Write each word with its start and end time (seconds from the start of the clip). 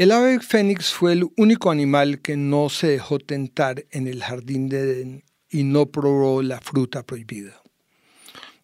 El 0.00 0.12
ave 0.12 0.40
fénix 0.40 0.94
fue 0.94 1.12
el 1.12 1.28
único 1.36 1.70
animal 1.70 2.22
que 2.22 2.34
no 2.34 2.70
se 2.70 2.86
dejó 2.86 3.18
tentar 3.18 3.84
en 3.90 4.06
el 4.06 4.22
jardín 4.22 4.70
de 4.70 4.78
Edén 4.78 5.24
y 5.50 5.62
no 5.62 5.90
probó 5.90 6.40
la 6.40 6.58
fruta 6.62 7.02
prohibida. 7.02 7.60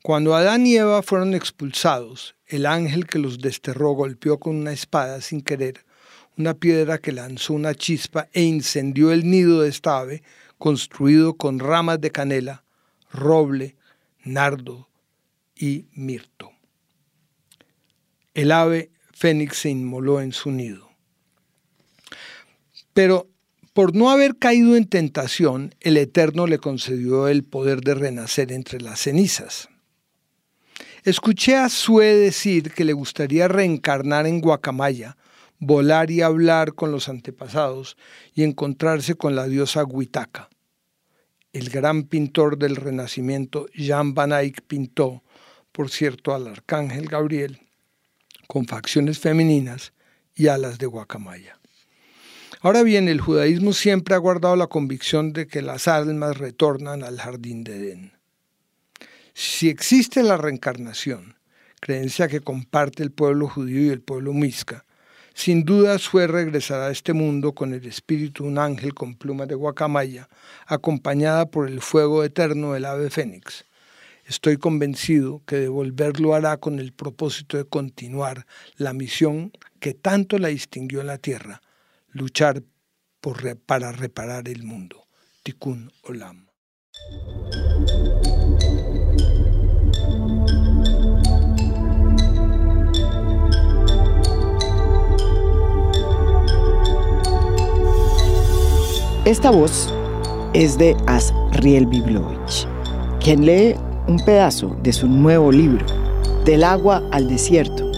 Cuando 0.03 0.35
Adán 0.35 0.67
y 0.67 0.77
Eva 0.77 1.03
fueron 1.03 1.35
expulsados, 1.35 2.37
el 2.47 2.65
ángel 2.65 3.07
que 3.07 3.19
los 3.19 3.39
desterró 3.39 3.91
golpeó 3.91 4.41
con 4.41 4.57
una 4.57 4.73
espada 4.73 5.21
sin 5.21 5.43
querer 5.43 5.85
una 6.39 6.55
piedra 6.55 6.97
que 6.97 7.13
lanzó 7.13 7.53
una 7.53 7.75
chispa 7.75 8.31
e 8.33 8.41
incendió 8.41 9.13
el 9.13 9.31
nido 9.31 9.61
de 9.61 9.69
esta 9.69 9.99
ave, 9.99 10.23
construido 10.57 11.35
con 11.35 11.59
ramas 11.59 12.01
de 12.01 12.13
canela, 12.13 12.65
roble, 13.13 13.77
nardo 14.25 14.89
y 15.55 15.85
mirto. 15.93 16.53
El 18.33 18.53
ave 18.53 18.91
fénix 19.13 19.59
se 19.59 19.69
inmoló 19.69 20.23
en 20.23 20.33
su 20.33 20.51
nido. 20.51 20.86
Pero 22.97 23.29
por 23.75 23.95
no 23.95 24.09
haber 24.09 24.39
caído 24.39 24.75
en 24.75 24.89
tentación, 24.89 25.75
el 25.81 25.99
Eterno 25.99 26.47
le 26.47 26.57
concedió 26.57 27.29
el 27.29 27.45
poder 27.45 27.83
de 27.83 27.93
renacer 27.93 28.51
entre 28.53 28.81
las 28.81 29.01
cenizas. 29.01 29.69
Escuché 31.05 31.57
a 31.57 31.69
Sue 31.69 32.07
decir 32.15 32.73
que 32.73 32.87
le 32.87 32.95
gustaría 32.95 33.49
reencarnar 33.49 34.27
en 34.27 34.41
Guacamaya, 34.41 35.19
volar 35.59 36.11
y 36.11 36.23
hablar 36.23 36.73
con 36.73 36.91
los 36.91 37.11
antepasados 37.11 37.99
y 38.33 38.45
encontrarse 38.45 39.15
con 39.15 39.37
la 39.37 39.47
diosa 39.47 39.85
Huitaca. 39.85 40.49
El 41.53 41.69
gran 41.69 42.05
pintor 42.05 42.57
del 42.57 42.77
Renacimiento, 42.77 43.67
Jean 43.75 44.15
Van 44.15 44.33
Eyck, 44.33 44.63
pintó, 44.63 45.23
por 45.71 45.91
cierto, 45.91 46.35
al 46.35 46.47
arcángel 46.47 47.09
Gabriel 47.09 47.61
con 48.47 48.65
facciones 48.65 49.19
femeninas 49.19 49.93
y 50.35 50.47
alas 50.47 50.79
de 50.79 50.87
guacamaya. 50.87 51.61
Ahora 52.61 52.83
bien, 52.83 53.09
el 53.09 53.21
judaísmo 53.21 53.73
siempre 53.73 54.15
ha 54.15 54.19
guardado 54.19 54.57
la 54.57 54.67
convicción 54.67 55.33
de 55.33 55.47
que 55.47 55.61
las 55.61 55.89
almas 55.89 56.39
retornan 56.39 57.05
al 57.05 57.19
jardín 57.19 57.65
de 57.65 57.77
Edén. 57.77 58.13
Si 59.35 59.69
existe 59.69 60.23
la 60.23 60.39
reencarnación, 60.39 61.37
creencia 61.81 62.29
que 62.29 62.41
comparte 62.41 63.03
el 63.03 63.13
pueblo 63.13 63.49
judío 63.49 63.83
y 63.83 63.91
el 63.91 64.01
pueblo 64.01 64.33
muisca, 64.33 64.87
sin 65.35 65.65
duda 65.65 65.99
Sue 65.99 66.27
regresará 66.27 66.87
a 66.87 66.91
este 66.91 67.13
mundo 67.13 67.53
con 67.53 67.75
el 67.75 67.85
espíritu 67.85 68.45
de 68.45 68.49
un 68.49 68.59
ángel 68.59 68.95
con 68.95 69.17
plumas 69.17 69.49
de 69.49 69.55
guacamaya, 69.55 70.31
acompañada 70.67 71.45
por 71.45 71.69
el 71.69 71.83
fuego 71.83 72.25
eterno 72.25 72.73
del 72.73 72.87
ave 72.87 73.11
fénix. 73.11 73.67
Estoy 74.25 74.57
convencido 74.57 75.43
que 75.47 75.57
devolverlo 75.57 76.35
hará 76.35 76.57
con 76.57 76.79
el 76.79 76.95
propósito 76.95 77.59
de 77.59 77.67
continuar 77.67 78.47
la 78.79 78.95
misión 78.95 79.53
que 79.79 79.93
tanto 79.93 80.39
la 80.39 80.49
distinguió 80.49 81.03
en 81.03 81.09
la 81.09 81.19
tierra, 81.19 81.61
luchar 82.09 82.63
para 83.67 83.93
reparar 83.93 84.49
el 84.49 84.63
mundo. 84.63 85.07
Tikkun 85.43 85.91
Olam. 86.03 86.47
Esta 99.25 99.51
voz 99.51 99.93
es 100.55 100.79
de 100.79 100.97
Asriel 101.09 101.87
Biblovich, 101.87 102.67
quien 103.19 103.45
lee 103.45 103.75
un 104.07 104.19
pedazo 104.25 104.77
de 104.83 104.93
su 104.93 105.09
nuevo 105.09 105.51
libro, 105.51 105.85
Del 106.45 106.63
agua 106.63 107.03
al 107.11 107.29
desierto, 107.29 107.91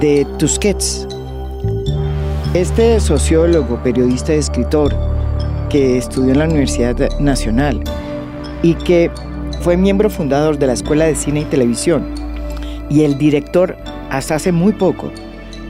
de 0.00 0.26
Tusquets, 0.38 1.06
este 2.60 2.98
sociólogo, 2.98 3.80
periodista 3.84 4.34
y 4.34 4.38
escritor 4.38 4.92
que 5.70 5.96
estudió 5.96 6.32
en 6.32 6.40
la 6.40 6.46
Universidad 6.46 7.08
Nacional 7.20 7.80
y 8.64 8.74
que 8.74 9.12
fue 9.60 9.76
miembro 9.76 10.10
fundador 10.10 10.58
de 10.58 10.66
la 10.66 10.72
Escuela 10.72 11.04
de 11.04 11.14
Cine 11.14 11.42
y 11.42 11.44
Televisión 11.44 12.12
y 12.90 13.04
el 13.04 13.16
director 13.16 13.76
hasta 14.10 14.34
hace 14.34 14.50
muy 14.50 14.72
poco 14.72 15.12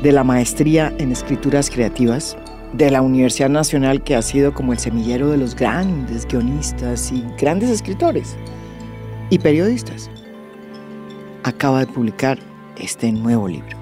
de 0.03 0.13
la 0.13 0.25
maestría 0.25 0.91
en 0.97 1.13
escrituras 1.13 1.69
creativas 1.69 2.39
de 2.73 2.91
la 2.91 3.03
Universidad 3.03 3.51
Nacional 3.51 4.03
que 4.03 4.17
ha 4.17 4.23
sido 4.23 4.55
como 4.55 4.73
el 4.73 4.79
semillero 4.79 5.31
de 5.31 5.37
los 5.37 5.55
grandes 5.55 6.27
guionistas 6.27 7.13
y 7.13 7.23
grandes 7.39 7.69
escritores 7.69 8.35
y 9.29 9.39
periodistas. 9.39 10.11
Acaba 11.43 11.81
de 11.81 11.87
publicar 11.87 12.39
este 12.79 13.13
nuevo 13.13 13.47
libro 13.47 13.78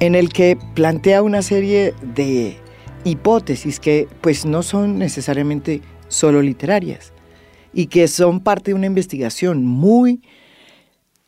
en 0.00 0.14
el 0.14 0.28
que 0.28 0.56
plantea 0.74 1.22
una 1.22 1.42
serie 1.42 1.94
de 2.14 2.56
hipótesis 3.04 3.80
que 3.80 4.08
pues 4.20 4.44
no 4.44 4.62
son 4.62 4.98
necesariamente 4.98 5.82
solo 6.08 6.40
literarias 6.42 7.12
y 7.72 7.86
que 7.86 8.08
son 8.08 8.40
parte 8.40 8.70
de 8.70 8.74
una 8.74 8.86
investigación 8.86 9.64
muy 9.64 10.22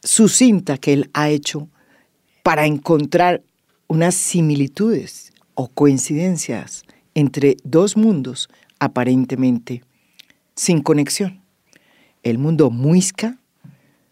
sucinta 0.03 0.79
que 0.79 0.93
él 0.93 1.11
ha 1.13 1.29
hecho 1.31 1.69
para 2.43 2.67
encontrar 2.67 3.43
unas 3.89 4.15
similitudes 4.15 5.33
o 5.55 5.69
coincidencias 5.69 6.85
entre 7.15 7.57
dos 7.65 7.97
mundos 7.97 8.49
aparentemente 8.79 9.83
sin 10.55 10.81
conexión. 10.81 11.43
El 12.23 12.39
mundo 12.39 12.71
muisca 12.71 13.39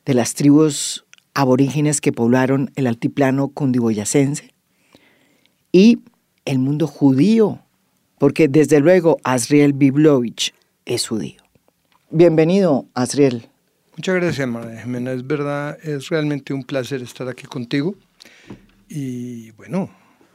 de 0.05 0.15
las 0.15 0.35
tribus 0.35 1.05
aborígenes 1.39 2.01
que 2.01 2.11
poblaron 2.11 2.73
el 2.75 2.89
altiplano 2.89 3.47
cundiboyacense 3.47 4.53
y 5.71 6.01
el 6.45 6.59
mundo 6.59 6.89
judío, 6.89 7.61
porque 8.19 8.49
desde 8.49 8.81
luego 8.81 9.19
Asriel 9.23 9.73
Biblovich 9.73 10.53
es 10.85 11.07
judío. 11.07 11.41
Bienvenido, 12.11 12.87
Asriel. 12.93 13.49
Muchas 13.97 14.17
gracias, 14.17 14.49
María 14.49 14.83
Jimena. 14.83 15.13
Es 15.13 15.25
verdad, 15.25 15.79
es 15.85 16.09
realmente 16.09 16.53
un 16.53 16.65
placer 16.65 17.03
estar 17.03 17.29
aquí 17.29 17.47
contigo. 17.47 17.95
Y 18.89 19.53
bueno, 19.53 19.91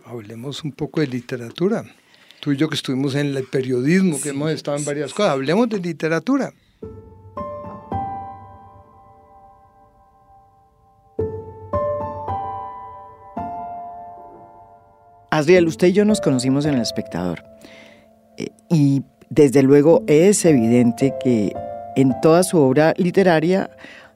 hablemos 0.05 0.63
un 0.63 0.71
poco 0.71 1.01
de 1.01 1.07
literatura. 1.07 1.83
Tú 2.39 2.53
y 2.53 2.55
yo 2.55 2.69
que 2.69 2.75
estuvimos 2.75 3.15
en 3.15 3.35
el 3.35 3.43
periodismo, 3.43 4.21
que 4.21 4.29
hemos 4.29 4.51
estado 4.51 4.77
en 4.77 4.85
varias 4.85 5.13
cosas, 5.13 5.33
hablemos 5.33 5.67
de 5.67 5.79
literatura. 5.79 6.53
Adriel, 15.33 15.65
usted 15.65 15.87
y 15.87 15.93
yo 15.93 16.05
nos 16.05 16.21
conocimos 16.21 16.63
en 16.67 16.75
El 16.75 16.81
Espectador. 16.81 17.43
Eh, 18.37 18.49
y 18.69 19.01
desde 19.31 19.63
luego 19.63 20.03
es 20.05 20.45
evidente 20.45 21.15
que 21.23 21.51
en 21.95 22.13
toda 22.21 22.43
su 22.43 22.59
obra 22.59 22.93
literaria 22.97 23.71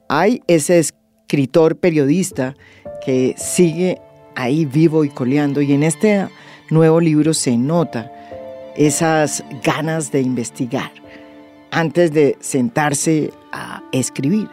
hay 0.08 0.42
ese 0.46 0.78
escritor 0.78 1.76
periodista 1.76 2.54
que 3.04 3.34
sigue 3.36 4.00
ahí 4.36 4.64
vivo 4.64 5.02
y 5.02 5.08
coleando. 5.08 5.60
Y 5.60 5.72
en 5.72 5.82
este 5.82 6.28
nuevo 6.70 7.00
libro 7.00 7.34
se 7.34 7.58
nota 7.58 8.12
esas 8.76 9.42
ganas 9.64 10.12
de 10.12 10.20
investigar 10.20 10.92
antes 11.72 12.12
de 12.12 12.36
sentarse 12.38 13.32
a 13.50 13.82
escribir, 13.90 14.48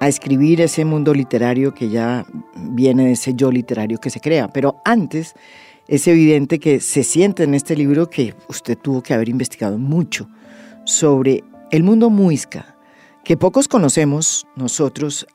a 0.00 0.08
escribir 0.08 0.60
ese 0.62 0.84
mundo 0.84 1.14
literario 1.14 1.72
que 1.74 1.90
ya 1.90 2.26
viene 2.56 3.04
de 3.04 3.12
ese 3.12 3.34
yo 3.34 3.52
literario 3.52 3.98
que 3.98 4.10
se 4.10 4.20
crea. 4.20 4.48
Pero 4.48 4.82
antes 4.84 5.36
es 5.88 6.08
evidente 6.08 6.58
que 6.58 6.80
se 6.80 7.04
siente 7.04 7.44
en 7.44 7.54
este 7.54 7.76
libro 7.76 8.10
que 8.10 8.34
usted 8.48 8.76
tuvo 8.76 9.02
que 9.02 9.14
haber 9.14 9.28
investigado 9.28 9.78
mucho 9.78 10.28
sobre 10.84 11.44
el 11.70 11.82
mundo 11.82 12.10
muisca, 12.10 12.76
que 13.24 13.36
pocos 13.36 13.68
conocemos 13.68 14.46
nosotros, 14.56 15.26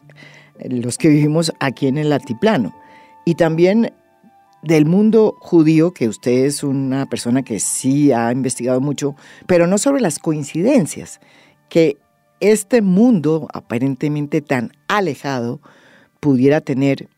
los 0.64 0.98
que 0.98 1.10
vivimos 1.10 1.52
aquí 1.60 1.88
en 1.88 1.98
el 1.98 2.12
altiplano, 2.12 2.76
y 3.26 3.36
también 3.36 3.94
del 4.64 4.86
mundo 4.86 5.36
judío, 5.40 5.94
que 5.94 6.08
usted 6.08 6.46
es 6.46 6.64
una 6.64 7.08
persona 7.08 7.44
que 7.44 7.60
sí 7.60 8.12
ha 8.12 8.32
investigado 8.32 8.80
mucho, 8.80 9.16
pero 9.48 9.68
no 9.68 9.78
sobre 9.78 10.02
las 10.02 10.20
coincidencias 10.20 11.20
que 11.70 11.98
este 12.40 12.82
mundo 12.82 13.48
aparentemente 13.54 14.42
tan 14.42 14.72
alejado 14.88 15.62
pudiera 16.20 16.62
tener 16.62 17.10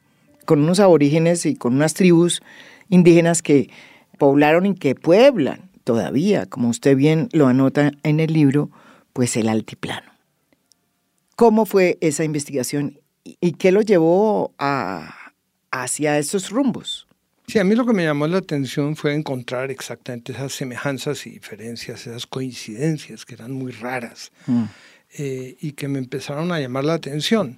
con 0.45 0.59
unos 0.61 0.79
aborígenes 0.79 1.45
y 1.45 1.55
con 1.55 1.75
unas 1.75 1.93
tribus 1.93 2.41
indígenas 2.93 3.41
que 3.41 3.69
poblaron 4.17 4.65
y 4.65 4.75
que 4.75 4.95
pueblan 4.95 5.69
todavía, 5.83 6.45
como 6.45 6.69
usted 6.69 6.95
bien 6.95 7.27
lo 7.31 7.47
anota 7.47 7.91
en 8.03 8.19
el 8.19 8.31
libro, 8.31 8.69
pues 9.13 9.35
el 9.35 9.49
altiplano. 9.49 10.11
¿Cómo 11.35 11.65
fue 11.65 11.97
esa 12.01 12.23
investigación 12.23 12.99
y 13.23 13.53
qué 13.53 13.71
lo 13.71 13.81
llevó 13.81 14.53
a, 14.59 15.15
hacia 15.71 16.19
esos 16.19 16.51
rumbos? 16.51 17.07
Sí, 17.47 17.59
a 17.59 17.63
mí 17.63 17.75
lo 17.75 17.85
que 17.85 17.93
me 17.93 18.05
llamó 18.05 18.27
la 18.27 18.37
atención 18.37 18.95
fue 18.95 19.13
encontrar 19.13 19.71
exactamente 19.71 20.31
esas 20.31 20.53
semejanzas 20.53 21.25
y 21.27 21.31
diferencias, 21.31 22.07
esas 22.07 22.25
coincidencias 22.25 23.25
que 23.25 23.33
eran 23.33 23.51
muy 23.51 23.71
raras 23.71 24.31
mm. 24.45 24.63
eh, 25.17 25.57
y 25.59 25.73
que 25.73 25.87
me 25.87 25.99
empezaron 25.99 26.51
a 26.51 26.59
llamar 26.59 26.85
la 26.85 26.93
atención. 26.93 27.57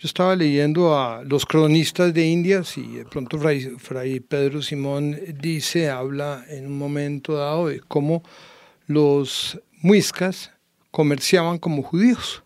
Yo 0.00 0.06
estaba 0.06 0.36
leyendo 0.36 0.96
a 0.96 1.24
los 1.24 1.44
cronistas 1.44 2.14
de 2.14 2.24
Indias 2.24 2.78
y 2.78 2.98
de 2.98 3.04
pronto 3.04 3.36
Fray, 3.36 4.20
Pedro 4.20 4.62
Simón 4.62 5.18
dice, 5.40 5.90
habla 5.90 6.44
en 6.48 6.66
un 6.66 6.78
momento 6.78 7.34
dado 7.34 7.66
de 7.66 7.80
cómo 7.80 8.22
los 8.86 9.60
muiscas 9.82 10.52
comerciaban 10.92 11.58
como 11.58 11.82
judíos. 11.82 12.44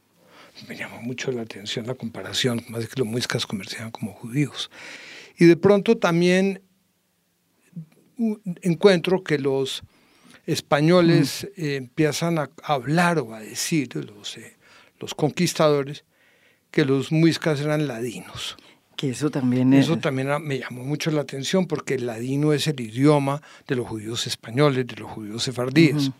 Me 0.66 0.78
llamó 0.78 1.02
mucho 1.02 1.30
la 1.30 1.42
atención 1.42 1.86
la 1.86 1.94
comparación, 1.94 2.64
más 2.70 2.88
que 2.88 2.98
los 2.98 3.06
muiscas 3.06 3.46
comerciaban 3.46 3.90
como 3.90 4.14
judíos. 4.14 4.70
Y 5.36 5.44
de 5.44 5.58
pronto 5.58 5.98
también 5.98 6.62
encuentro 8.62 9.22
que 9.22 9.38
los 9.38 9.82
españoles 10.46 11.44
eh, 11.58 11.76
empiezan 11.76 12.38
a 12.38 12.48
hablar 12.62 13.18
o 13.18 13.34
a 13.34 13.40
decir, 13.40 13.94
los, 13.94 14.38
eh, 14.38 14.56
los 14.98 15.14
conquistadores, 15.14 16.06
que 16.72 16.84
los 16.84 17.12
muiscas 17.12 17.60
eran 17.60 17.86
ladinos. 17.86 18.56
Que 18.96 19.10
eso 19.10 19.30
también 19.30 19.72
Eso 19.72 19.98
también 19.98 20.28
me 20.42 20.58
llamó 20.58 20.84
mucho 20.84 21.10
la 21.10 21.20
atención 21.20 21.66
porque 21.66 21.94
el 21.94 22.06
ladino 22.06 22.52
es 22.52 22.66
el 22.66 22.80
idioma 22.80 23.40
de 23.68 23.76
los 23.76 23.86
judíos 23.86 24.26
españoles, 24.26 24.86
de 24.86 24.96
los 24.96 25.10
judíos 25.10 25.44
sefardíes. 25.44 26.10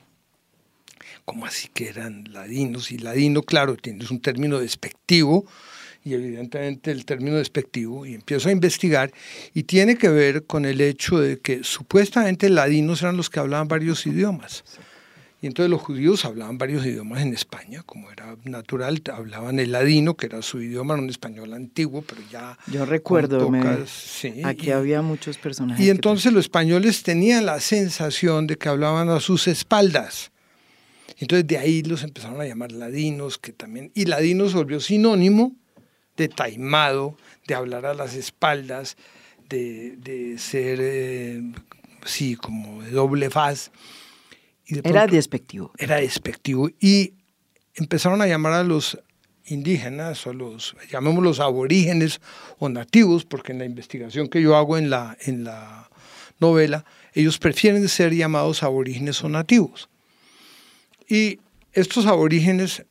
¿Cómo 1.25 1.47
así 1.47 1.69
que 1.73 1.89
eran 1.89 2.25
ladinos? 2.33 2.91
Y 2.93 2.99
ladino, 2.99 3.43
claro, 3.43 3.77
tienes 3.77 4.11
un 4.11 4.21
término 4.21 4.59
despectivo 4.59 5.47
y 6.05 6.15
evidentemente 6.15 6.91
el 6.91 7.05
término 7.05 7.37
despectivo 7.37 8.05
y 8.05 8.15
empiezo 8.15 8.49
a 8.49 8.53
investigar 8.53 9.13
y 9.55 9.63
tiene 9.63 9.97
que 9.97 10.09
ver 10.09 10.47
con 10.47 10.65
el 10.65 10.81
hecho 10.81 11.19
de 11.19 11.39
que 11.39 11.63
supuestamente 11.63 12.49
ladinos 12.51 13.03
eran 13.03 13.17
los 13.17 13.31
que 13.31 13.41
hablaban 13.41 13.69
varios 13.69 14.07
idiomas. 14.07 14.65
Y 15.43 15.49
entonces 15.49 15.71
los 15.71 15.83
judíos 15.83 16.25
hablaban 16.25 16.57
varios 16.57 16.87
idiomas 16.87 17.21
en 17.21 17.33
España, 17.33 17.83
como 17.85 18.13
era 18.13 18.37
natural, 18.45 19.03
hablaban 19.13 19.59
el 19.59 19.73
ladino, 19.73 20.17
que 20.17 20.27
era 20.27 20.41
su 20.41 20.63
idioma, 20.63 20.95
era 20.95 21.03
un 21.03 21.11
español 21.11 21.53
antiguo, 21.53 22.03
pero 22.03 22.23
ya... 22.31 22.57
Yo 22.69 22.87
recuerdo, 22.87 23.51
aquí 24.45 24.71
había 24.71 25.03
muchos 25.03 25.39
personajes. 25.39 25.85
Y 25.85 25.91
entonces 25.91 26.33
los 26.33 26.45
españoles 26.45 27.03
tenían 27.03 27.45
la 27.45 27.59
sensación 27.59 28.47
de 28.47 28.57
que 28.57 28.69
hablaban 28.69 29.09
a 29.09 29.19
sus 29.19 29.49
espaldas. 29.49 30.31
Entonces 31.19 31.45
de 31.49 31.59
ahí 31.59 31.83
los 31.83 32.05
empezaron 32.05 32.41
a 32.41 32.47
llamar 32.47 32.71
ladinos, 32.71 33.37
que 33.37 33.53
también... 33.53 33.91
Y 33.95 34.05
ladinos 34.05 34.55
volvió 34.55 34.79
sinónimo 34.79 35.57
de 36.17 36.29
taimado, 36.29 37.17
de 37.49 37.55
hablar 37.57 37.85
a 37.87 37.95
las 37.95 38.15
espaldas, 38.15 38.97
de, 39.49 40.37
ser, 40.39 40.79
eh, 40.81 41.43
sí, 42.05 42.37
como 42.37 42.81
de 42.85 42.93
doble 42.93 43.29
faz 43.29 43.73
era 44.67 45.07
despectivo. 45.07 45.73
Era 45.79 45.97
despectivo. 45.97 46.71
Y 46.81 47.15
empezaron 47.75 48.23
a 48.23 48.27
llamar 48.27 48.53
a 48.55 48.65
los 48.65 48.99
indígenas 49.45 50.27
o 50.27 50.33
los, 50.33 50.77
llamémoslos 50.91 51.41
aborígenes 51.41 52.21
o 52.59 52.69
nativos, 52.69 53.25
porque 53.25 53.53
en 53.53 53.59
la 53.59 53.65
investigación 53.65 54.29
que 54.29 54.41
yo 54.41 54.57
hago 54.57 54.79
en 54.79 54.91
la, 54.91 55.17
en 55.21 55.45
la 55.45 55.91
novela, 56.39 56.85
ellos 57.13 57.39
prefieren 57.39 57.89
ser 57.89 58.15
llamados 58.15 58.63
aborígenes 58.63 59.23
o 59.25 59.29
nativos. 59.29 59.89
Y 61.09 61.41
estos 61.73 62.07
aborígenes 62.07 62.85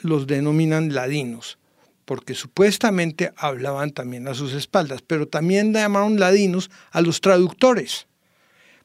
los 0.00 0.26
denominan 0.26 0.94
ladinos, 0.94 1.58
porque 2.04 2.34
supuestamente 2.34 3.32
hablaban 3.36 3.90
también 3.90 4.28
a 4.28 4.34
sus 4.34 4.52
espaldas, 4.52 5.02
pero 5.02 5.26
también 5.26 5.72
llamaron 5.72 6.20
ladinos 6.20 6.70
a 6.90 7.00
los 7.00 7.20
traductores 7.20 8.07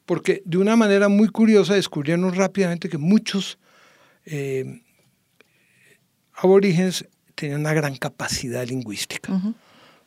porque 0.05 0.41
de 0.45 0.57
una 0.57 0.75
manera 0.75 1.07
muy 1.07 1.29
curiosa 1.29 1.73
descubrieron 1.75 2.33
rápidamente 2.33 2.89
que 2.89 2.97
muchos 2.97 3.57
eh, 4.25 4.81
aborígenes 6.33 7.05
tenían 7.35 7.61
una 7.61 7.73
gran 7.73 7.95
capacidad 7.95 8.65
lingüística. 8.67 9.41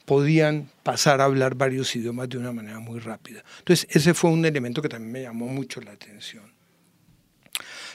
Podían 0.05 0.69
pasar 0.83 1.21
a 1.21 1.25
hablar 1.25 1.57
varios 1.57 1.95
idiomas 1.97 2.29
de 2.29 2.39
una 2.39 2.53
manera 2.53 2.79
muy 2.79 3.01
rápida. 3.01 3.43
Entonces, 3.59 3.89
ese 3.91 4.15
fue 4.15 4.31
un 4.31 4.45
elemento 4.45 4.81
que 4.81 4.89
también 4.89 5.13
me 5.13 5.23
llamó 5.23 5.47
mucho 5.47 5.81
la 5.81 5.93
atención. 5.93 6.45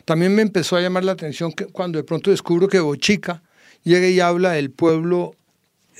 También 0.03 0.35
me 0.35 0.41
empezó 0.41 0.75
a 0.75 0.81
llamar 0.81 1.05
la 1.05 1.13
atención 1.13 1.53
que 1.53 1.65
cuando 1.65 1.97
de 1.97 2.03
pronto 2.03 2.31
descubro 2.31 2.67
que 2.67 2.79
Bochica 2.79 3.43
llega 3.83 4.07
y 4.07 4.19
habla 4.19 4.51
del 4.51 4.71
pueblo 4.71 5.35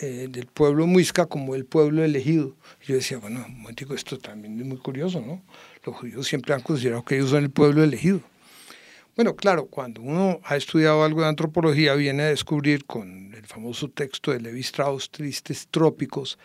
eh, 0.02 0.30
del 0.32 0.48
pueblo 0.48 0.88
muisca 0.88 1.28
como 1.28 1.54
el 1.54 1.66
pueblo 1.66 2.04
elegido. 2.04 2.56
Yo 2.88 2.96
decía, 2.96 3.20
bueno, 3.20 3.46
un 3.48 3.96
esto 3.96 4.18
también 4.18 4.60
es 4.60 4.66
muy 4.66 4.78
curioso, 4.78 5.22
¿no? 5.22 5.44
Los 5.84 5.96
judíos 5.96 6.28
siempre 6.28 6.54
han 6.54 6.62
considerado 6.62 7.04
que 7.04 7.16
ellos 7.16 7.32
son 7.32 7.44
el 7.44 7.50
pueblo 7.50 7.84
elegido. 7.84 8.22
Bueno, 9.16 9.36
claro, 9.36 9.66
cuando 9.66 10.02
uno 10.02 10.40
ha 10.44 10.56
estudiado 10.56 11.04
algo 11.04 11.22
de 11.22 11.28
antropología, 11.28 11.96
viene 11.96 12.24
a 12.24 12.28
descubrir 12.28 12.86
con 12.86 13.34
el 13.34 13.46
famoso 13.46 13.90
texto 13.90 14.32
de 14.32 14.40
Levi 14.40 14.62
Strauss, 14.62 15.10
Tristes 15.10 15.68
Trópicos, 15.70 16.40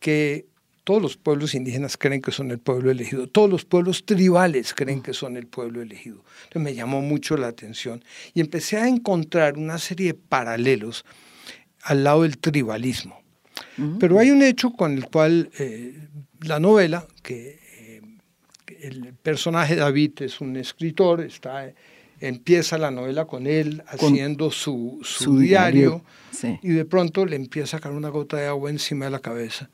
que 0.00 0.46
todos 0.84 1.02
los 1.02 1.16
pueblos 1.18 1.54
indígenas 1.54 1.98
creen 1.98 2.22
que 2.22 2.32
son 2.32 2.50
el 2.50 2.60
pueblo 2.60 2.90
elegido, 2.90 3.26
todos 3.26 3.50
los 3.50 3.66
pueblos 3.66 4.06
tribales 4.06 4.72
creen 4.72 5.02
que 5.02 5.12
son 5.12 5.36
el 5.36 5.46
pueblo 5.46 5.82
elegido. 5.82 6.24
Entonces 6.44 6.62
me 6.62 6.74
llamó 6.74 7.02
mucho 7.02 7.36
la 7.36 7.48
atención 7.48 8.02
y 8.32 8.40
empecé 8.40 8.78
a 8.78 8.88
encontrar 8.88 9.58
una 9.58 9.76
serie 9.76 10.08
de 10.08 10.14
paralelos 10.14 11.04
al 11.82 12.04
lado 12.04 12.22
del 12.22 12.38
tribalismo. 12.38 13.20
Pero 14.00 14.18
hay 14.18 14.30
un 14.30 14.42
hecho 14.42 14.70
con 14.72 14.96
el 14.96 15.04
cual 15.06 15.50
eh, 15.58 16.08
la 16.40 16.58
novela, 16.58 17.06
que 17.22 17.60
el 18.80 19.14
personaje 19.14 19.76
David 19.76 20.22
es 20.22 20.40
un 20.40 20.56
escritor, 20.56 21.20
está, 21.20 21.72
empieza 22.20 22.78
la 22.78 22.90
novela 22.90 23.26
con 23.26 23.46
él 23.46 23.82
haciendo 23.86 24.50
su, 24.50 25.00
diario, 25.40 26.02
y 26.62 26.68
de 26.70 26.84
pronto 26.84 27.26
le 27.26 27.36
empieza 27.36 27.76
a 27.76 27.80
caer 27.80 27.94
una 27.94 28.08
gota 28.08 28.36
de 28.36 28.46
agua 28.46 28.70
encima 28.70 29.06
de 29.06 29.10
la 29.10 29.20
cabeza 29.20 29.70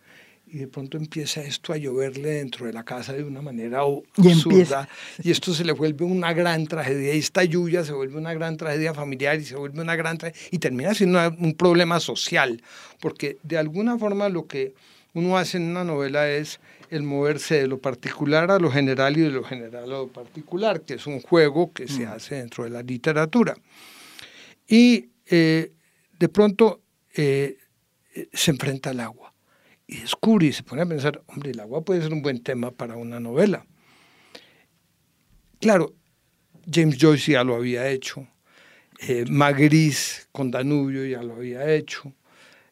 y 0.54 0.58
de 0.58 0.68
pronto 0.68 0.96
empieza 0.96 1.42
esto 1.42 1.72
a 1.72 1.76
lloverle 1.76 2.30
dentro 2.30 2.66
de 2.66 2.72
la 2.72 2.84
casa 2.84 3.12
de 3.12 3.24
una 3.24 3.42
manera 3.42 3.80
absurda 4.16 4.88
y, 5.20 5.32
esto 5.32 5.52
se 5.52 5.64
le 5.64 5.72
vuelve 5.72 6.04
una 6.04 6.32
gran 6.32 6.66
tragedia 6.68 7.12
y 7.12 7.18
esta 7.18 7.42
lluvia 7.42 7.82
se 7.82 7.92
vuelve 7.92 8.18
una 8.18 8.34
gran 8.34 8.56
tragedia 8.56 8.94
familiar 8.94 9.40
y 9.40 9.44
se 9.44 9.56
vuelve 9.56 9.80
una 9.80 9.96
gran 9.96 10.16
y 10.52 10.58
termina 10.58 10.94
siendo 10.94 11.18
un 11.40 11.54
problema 11.54 11.98
social 11.98 12.62
porque 13.00 13.38
de 13.42 13.58
alguna 13.58 13.98
forma 13.98 14.28
lo 14.28 14.46
que 14.46 14.74
uno 15.12 15.38
hace 15.38 15.56
en 15.56 15.64
una 15.64 15.82
novela 15.82 16.30
es 16.30 16.60
el 16.94 17.02
moverse 17.02 17.56
de 17.56 17.66
lo 17.66 17.78
particular 17.78 18.50
a 18.50 18.58
lo 18.58 18.70
general 18.70 19.16
y 19.16 19.22
de 19.22 19.30
lo 19.30 19.42
general 19.42 19.84
a 19.84 19.86
lo 19.86 20.08
particular, 20.08 20.82
que 20.82 20.94
es 20.94 21.06
un 21.06 21.20
juego 21.20 21.72
que 21.72 21.88
se 21.88 22.06
mm. 22.06 22.08
hace 22.08 22.34
dentro 22.36 22.64
de 22.64 22.70
la 22.70 22.82
literatura. 22.82 23.56
Y 24.68 25.10
eh, 25.26 25.72
de 26.18 26.28
pronto 26.28 26.82
eh, 27.16 27.58
se 28.32 28.52
enfrenta 28.52 28.90
al 28.90 29.00
agua 29.00 29.34
y 29.88 29.98
descubre 29.98 30.46
y 30.46 30.52
se 30.52 30.62
pone 30.62 30.82
a 30.82 30.86
pensar, 30.86 31.20
hombre, 31.26 31.50
el 31.50 31.60
agua 31.60 31.84
puede 31.84 32.00
ser 32.00 32.12
un 32.12 32.22
buen 32.22 32.42
tema 32.42 32.70
para 32.70 32.96
una 32.96 33.18
novela. 33.18 33.66
Claro, 35.60 35.94
James 36.70 36.96
Joyce 36.98 37.32
ya 37.32 37.42
lo 37.42 37.56
había 37.56 37.88
hecho, 37.88 38.26
eh, 39.00 39.24
Magris 39.28 40.28
con 40.30 40.50
Danubio 40.50 41.04
ya 41.04 41.22
lo 41.22 41.34
había 41.34 41.72
hecho, 41.74 42.12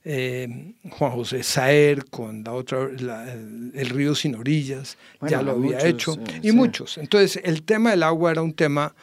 eh, 0.04 0.74
Juan 0.90 1.12
José 1.12 1.42
Saer 1.42 2.06
con 2.06 2.42
la 2.42 2.52
otra, 2.52 2.82
el, 2.82 3.88
río 3.90 4.14
sin 4.14 4.34
orillas 4.34 4.98
ya 5.20 5.42
lo 5.42 5.52
había 5.52 5.78
hecho, 5.86 6.14
eh, 6.14 6.40
y 6.42 6.52
muchos. 6.52 6.98
Entonces, 6.98 7.40
el 7.44 7.62
tema 7.62 7.90
del 7.90 8.02
agua 8.02 8.32
era 8.32 8.42
un 8.42 8.54
tema 8.54 8.94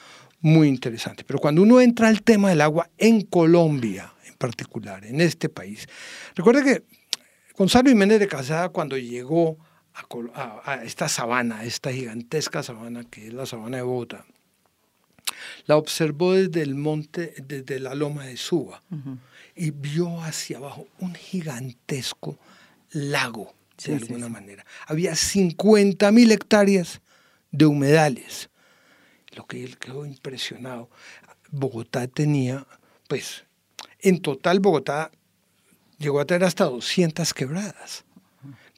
muy 0.42 0.68
interesante. 0.68 1.24
Pero 1.24 1.40
cuando 1.40 1.62
uno 1.62 1.80
entra 1.80 2.08
al 2.08 2.22
tema 2.22 2.50
del 2.50 2.62
agua 2.62 2.90
en 2.98 3.22
Colombia, 3.22 4.14
en 4.26 4.36
particular, 4.36 5.06
en 5.06 5.22
este 5.22 5.50
país, 5.50 5.88
recuerde 6.36 6.64
que 6.64 6.84
Gonzalo 7.58 7.90
Jiménez 7.90 8.20
de 8.20 8.28
Casada 8.28 8.70
cuando 8.70 8.98
llegó 8.98 9.58
a, 10.34 10.82
esta 10.84 11.10
sabana, 11.10 11.64
esta 11.66 11.92
gigantesca 11.92 12.64
sabana 12.64 13.04
que 13.04 13.28
es 13.28 13.34
la 13.34 13.46
sabana 13.46 13.78
de 13.78 13.84
Bogotá, 13.84 14.26
la 15.66 15.76
observó 15.76 16.34
desde 16.34 16.62
el 16.62 16.76
monte, 16.76 17.34
desde 17.46 17.80
la 17.80 17.96
loma 17.96 18.26
de 18.26 18.38
Suba, 18.38 18.82
y 19.60 19.72
vio 19.72 20.22
hacia 20.22 20.56
abajo 20.56 20.88
un 21.00 21.14
gigantesco 21.14 22.40
lago, 22.92 23.54
de 23.86 23.96
alguna 23.96 24.30
manera. 24.30 24.66
Había 24.88 25.18
50 25.18 26.10
mil 26.14 26.32
hectáreas 26.32 27.02
de 27.52 27.66
humedales, 27.66 28.50
lo 29.36 29.46
que 29.46 29.62
él 29.66 29.78
quedó 29.78 30.06
impresionado. 30.06 30.90
Bogotá 31.52 32.08
tenía, 32.08 32.66
pues, 33.10 33.44
en 34.00 34.22
total 34.22 34.62
Bogotá 34.62 35.12
llegó 35.98 36.22
a 36.22 36.26
tener 36.26 36.46
hasta 36.46 36.64
200 36.64 37.34
quebradas 37.34 38.06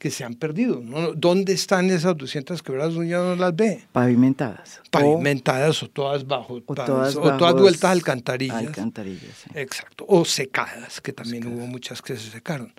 que 0.02 0.10
se 0.10 0.24
han 0.24 0.34
perdido. 0.34 0.82
¿Dónde 1.14 1.52
están 1.52 1.88
esas 1.88 2.16
200 2.16 2.60
quebradas? 2.64 2.94
Uno 2.94 3.04
ya 3.04 3.18
no 3.18 3.36
las 3.36 3.54
ve. 3.54 3.84
Pavimentadas. 3.92 4.80
Pavimentadas 4.90 5.80
o, 5.84 5.90
todas 5.90 6.26
bajo, 6.26 6.54
o 6.66 6.74
todas, 6.74 7.14
vueltas 7.14 7.84
a 7.84 7.90
alcantarillas. 7.92 8.56
Alcantarillas, 8.56 9.44
Exacto. 9.54 10.04
O 10.08 10.24
secadas, 10.24 11.00
que 11.00 11.12
también 11.12 11.46
hubo 11.46 11.68
muchas 11.68 12.02
que 12.02 12.16
se 12.16 12.32
secaron. 12.32 12.74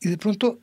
Y 0.00 0.08
de 0.08 0.16
pronto, 0.16 0.60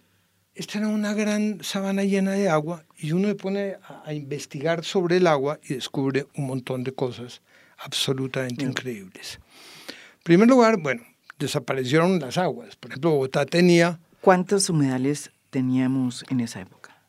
esta 0.55 0.79
era 0.79 0.87
una 0.87 1.13
gran 1.13 1.59
sabana 1.63 2.03
llena 2.03 2.31
de 2.31 2.49
agua 2.49 2.83
y 2.97 3.11
uno 3.11 3.27
se 3.27 3.35
pone 3.35 3.75
a, 4.05 4.11
investigar 4.15 4.83
sobre 4.83 5.17
el 5.17 5.27
agua 5.27 5.59
y 5.69 5.75
descubre 5.75 6.25
un 6.35 6.47
montón 6.47 6.83
de 6.83 6.93
cosas 6.93 7.43
absolutamente 7.77 8.65
increíbles. 8.65 9.39
En 9.87 10.23
primer 10.23 10.47
lugar, 10.47 10.77
bueno, 10.81 11.03
desaparecieron 11.37 12.19
las 12.19 12.39
aguas. 12.39 12.75
Por 12.75 12.89
ejemplo, 12.89 13.11
Bogotá 13.11 13.45
tenía... 13.45 13.99
¿Cuántos 14.27 14.69
humedales 14.69 15.31
teníamos 15.51 16.25
en 16.29 16.41
esa 16.41 16.59
época? 16.59 17.01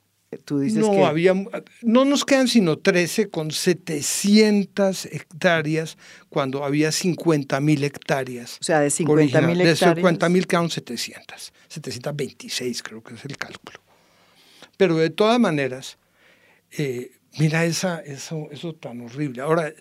Tú 0.44 0.60
dices 0.60 0.78
no, 0.78 0.92
que... 0.92 1.04
había, 1.04 1.34
no 1.82 2.04
nos 2.04 2.24
quedan 2.24 2.46
sino 2.46 2.78
13 2.78 3.28
con 3.28 3.50
700 3.50 5.06
hectáreas 5.06 5.98
cuando 6.28 6.62
había 6.62 6.92
50 6.92 7.60
mil 7.60 7.82
hectáreas. 7.82 8.58
O 8.60 8.62
sea, 8.62 8.78
de 8.78 8.90
50 8.90 9.40
mil 9.40 9.60
hectáreas. 9.60 9.80
De 9.80 9.94
50 9.96 10.28
mil 10.28 10.46
quedan 10.46 10.70
700. 10.70 11.52
726 11.66 12.84
creo 12.84 13.02
que 13.02 13.14
es 13.14 13.24
el 13.24 13.36
cálculo. 13.36 13.80
Pero 14.76 14.96
de 14.98 15.10
todas 15.10 15.40
maneras, 15.40 15.98
eh, 16.70 17.10
mira 17.36 17.64
esa, 17.64 17.98
eso, 17.98 18.46
eso 18.52 18.76
tan 18.76 19.00
horrible. 19.00 19.42
Ahora, 19.42 19.72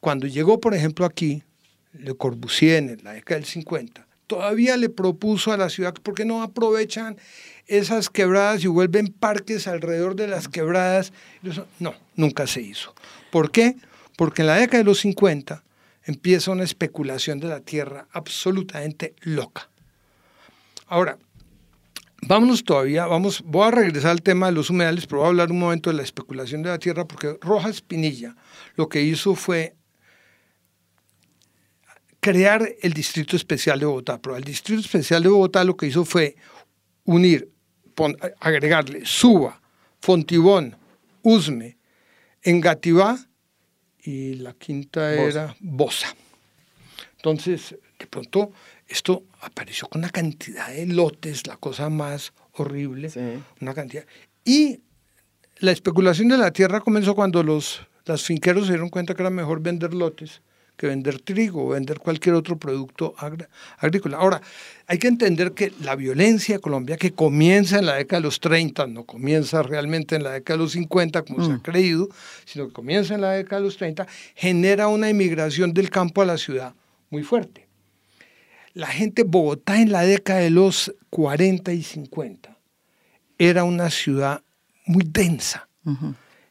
cuando 0.00 0.26
llegó, 0.26 0.58
por 0.58 0.74
ejemplo, 0.74 1.06
aquí, 1.06 1.44
Le 1.92 2.14
Corbusier 2.14 2.78
en 2.78 3.04
la 3.04 3.12
década 3.12 3.38
del 3.38 3.46
50, 3.46 4.08
todavía 4.30 4.76
le 4.76 4.88
propuso 4.88 5.52
a 5.52 5.56
la 5.56 5.68
ciudad, 5.68 5.92
¿por 5.92 6.14
qué 6.14 6.24
no 6.24 6.44
aprovechan 6.44 7.18
esas 7.66 8.10
quebradas 8.10 8.62
y 8.62 8.68
vuelven 8.68 9.08
parques 9.08 9.66
alrededor 9.66 10.14
de 10.14 10.28
las 10.28 10.46
quebradas? 10.46 11.12
No, 11.80 11.94
nunca 12.14 12.46
se 12.46 12.62
hizo. 12.62 12.94
¿Por 13.32 13.50
qué? 13.50 13.74
Porque 14.16 14.42
en 14.42 14.46
la 14.46 14.54
década 14.54 14.78
de 14.78 14.84
los 14.84 15.00
50 15.00 15.64
empieza 16.04 16.52
una 16.52 16.62
especulación 16.62 17.40
de 17.40 17.48
la 17.48 17.58
tierra 17.58 18.06
absolutamente 18.12 19.16
loca. 19.22 19.68
Ahora, 20.86 21.18
vámonos 22.22 22.62
todavía, 22.62 23.06
vamos, 23.06 23.42
voy 23.44 23.66
a 23.66 23.72
regresar 23.72 24.12
al 24.12 24.22
tema 24.22 24.46
de 24.46 24.52
los 24.52 24.70
humedales, 24.70 25.08
pero 25.08 25.22
voy 25.22 25.26
a 25.26 25.30
hablar 25.30 25.50
un 25.50 25.58
momento 25.58 25.90
de 25.90 25.96
la 25.96 26.04
especulación 26.04 26.62
de 26.62 26.68
la 26.68 26.78
tierra, 26.78 27.04
porque 27.04 27.36
Rojas 27.40 27.80
Pinilla 27.80 28.36
lo 28.76 28.88
que 28.88 29.02
hizo 29.02 29.34
fue 29.34 29.74
crear 32.20 32.68
el 32.82 32.92
Distrito 32.92 33.34
Especial 33.34 33.80
de 33.80 33.86
Bogotá, 33.86 34.20
pero 34.20 34.36
el 34.36 34.44
Distrito 34.44 34.80
Especial 34.80 35.22
de 35.22 35.30
Bogotá 35.30 35.64
lo 35.64 35.76
que 35.76 35.86
hizo 35.86 36.04
fue 36.04 36.36
unir, 37.04 37.50
agregarle 38.40 39.04
Suba, 39.04 39.60
Fontibón, 40.00 40.76
Usme, 41.22 41.78
Engativá 42.42 43.18
y 44.02 44.34
la 44.34 44.52
quinta 44.54 45.12
era 45.14 45.56
Bosa. 45.60 46.14
Entonces, 47.16 47.76
de 47.98 48.06
pronto, 48.06 48.52
esto 48.88 49.24
apareció 49.40 49.88
con 49.88 50.00
una 50.00 50.10
cantidad 50.10 50.68
de 50.68 50.86
lotes, 50.86 51.46
la 51.46 51.56
cosa 51.56 51.90
más 51.90 52.32
horrible, 52.52 53.10
una 53.60 53.74
cantidad. 53.74 54.06
Y 54.44 54.80
la 55.58 55.72
especulación 55.72 56.28
de 56.28 56.38
la 56.38 56.50
tierra 56.50 56.80
comenzó 56.80 57.14
cuando 57.14 57.42
los, 57.42 57.82
los 58.06 58.24
finqueros 58.24 58.66
se 58.66 58.72
dieron 58.72 58.88
cuenta 58.88 59.14
que 59.14 59.22
era 59.22 59.30
mejor 59.30 59.60
vender 59.60 59.92
lotes 59.92 60.40
que 60.80 60.86
vender 60.86 61.20
trigo 61.20 61.66
o 61.66 61.68
vender 61.68 61.98
cualquier 61.98 62.34
otro 62.34 62.56
producto 62.56 63.14
agrícola. 63.76 64.16
Ahora, 64.16 64.40
hay 64.86 64.96
que 64.96 65.08
entender 65.08 65.52
que 65.52 65.74
la 65.82 65.94
violencia 65.94 66.54
en 66.54 66.60
Colombia, 66.62 66.96
que 66.96 67.12
comienza 67.12 67.78
en 67.78 67.84
la 67.84 67.96
década 67.96 68.20
de 68.20 68.24
los 68.24 68.40
30, 68.40 68.86
no 68.86 69.04
comienza 69.04 69.62
realmente 69.62 70.16
en 70.16 70.22
la 70.22 70.30
década 70.30 70.56
de 70.56 70.64
los 70.64 70.72
50, 70.72 71.22
como 71.22 71.44
se 71.44 71.52
ha 71.52 71.56
mm. 71.56 71.60
creído, 71.60 72.08
sino 72.46 72.68
que 72.68 72.72
comienza 72.72 73.14
en 73.14 73.20
la 73.20 73.32
década 73.32 73.60
de 73.60 73.66
los 73.66 73.76
30, 73.76 74.06
genera 74.34 74.88
una 74.88 75.10
inmigración 75.10 75.74
del 75.74 75.90
campo 75.90 76.22
a 76.22 76.24
la 76.24 76.38
ciudad 76.38 76.74
muy 77.10 77.24
fuerte. 77.24 77.68
La 78.72 78.86
gente, 78.86 79.22
Bogotá 79.22 79.82
en 79.82 79.92
la 79.92 80.00
década 80.00 80.38
de 80.40 80.50
los 80.50 80.94
40 81.10 81.74
y 81.74 81.82
50, 81.82 82.56
era 83.36 83.64
una 83.64 83.90
ciudad 83.90 84.42
muy 84.86 85.04
densa, 85.06 85.68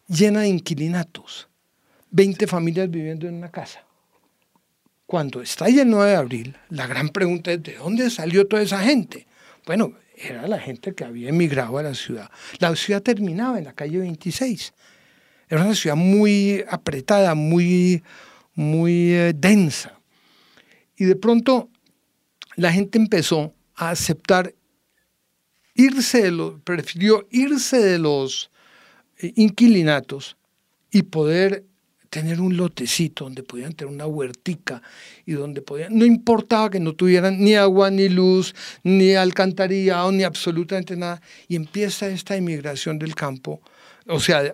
llena 0.07 0.41
de 0.41 0.49
inquilinatos, 0.49 1.49
20 2.11 2.45
familias 2.45 2.91
viviendo 2.91 3.27
en 3.27 3.33
una 3.33 3.49
casa 3.49 3.88
cuando 5.09 5.41
estalla 5.41 5.81
el 5.81 5.89
9 5.89 6.11
de 6.11 6.15
abril, 6.15 6.55
la 6.69 6.85
gran 6.85 7.09
pregunta 7.09 7.51
es, 7.51 7.63
¿de 7.63 7.77
dónde 7.77 8.11
salió 8.11 8.45
toda 8.45 8.61
esa 8.61 8.83
gente? 8.83 9.25
Bueno, 9.65 9.93
era 10.15 10.47
la 10.47 10.59
gente 10.59 10.93
que 10.93 11.03
había 11.03 11.29
emigrado 11.29 11.79
a 11.79 11.81
la 11.81 11.95
ciudad. 11.95 12.29
La 12.59 12.75
ciudad 12.75 13.01
terminaba 13.01 13.57
en 13.57 13.63
la 13.63 13.73
calle 13.73 13.97
26. 13.97 14.71
Era 15.49 15.65
una 15.65 15.73
ciudad 15.73 15.95
muy 15.95 16.63
apretada, 16.69 17.33
muy, 17.33 18.03
muy 18.53 19.13
eh, 19.13 19.33
densa. 19.35 19.97
Y 20.95 21.05
de 21.05 21.15
pronto 21.15 21.71
la 22.55 22.71
gente 22.71 22.99
empezó 22.99 23.55
a 23.73 23.89
aceptar 23.89 24.53
irse 25.73 26.21
de 26.21 26.31
los, 26.31 26.61
prefirió 26.61 27.27
irse 27.31 27.79
de 27.79 27.97
los 27.97 28.51
eh, 29.17 29.33
inquilinatos 29.37 30.37
y 30.91 31.01
poder 31.01 31.65
tener 32.09 32.41
un 32.41 32.57
lotecito 32.57 33.25
donde 33.25 33.43
podían 33.43 33.73
tener 33.73 33.93
una 33.93 34.07
huertica 34.07 34.81
y 35.25 35.33
donde 35.33 35.61
podían, 35.61 35.97
no 35.97 36.05
importaba 36.05 36.69
que 36.69 36.79
no 36.79 36.93
tuvieran 36.93 37.39
ni 37.39 37.55
agua, 37.55 37.91
ni 37.91 38.09
luz, 38.09 38.55
ni 38.83 39.13
alcantarillado, 39.13 40.11
ni 40.11 40.23
absolutamente 40.23 40.95
nada, 40.95 41.21
y 41.47 41.55
empieza 41.55 42.07
esta 42.07 42.35
inmigración 42.35 42.97
del 42.97 43.15
campo, 43.15 43.61
o 44.07 44.19
sea, 44.19 44.53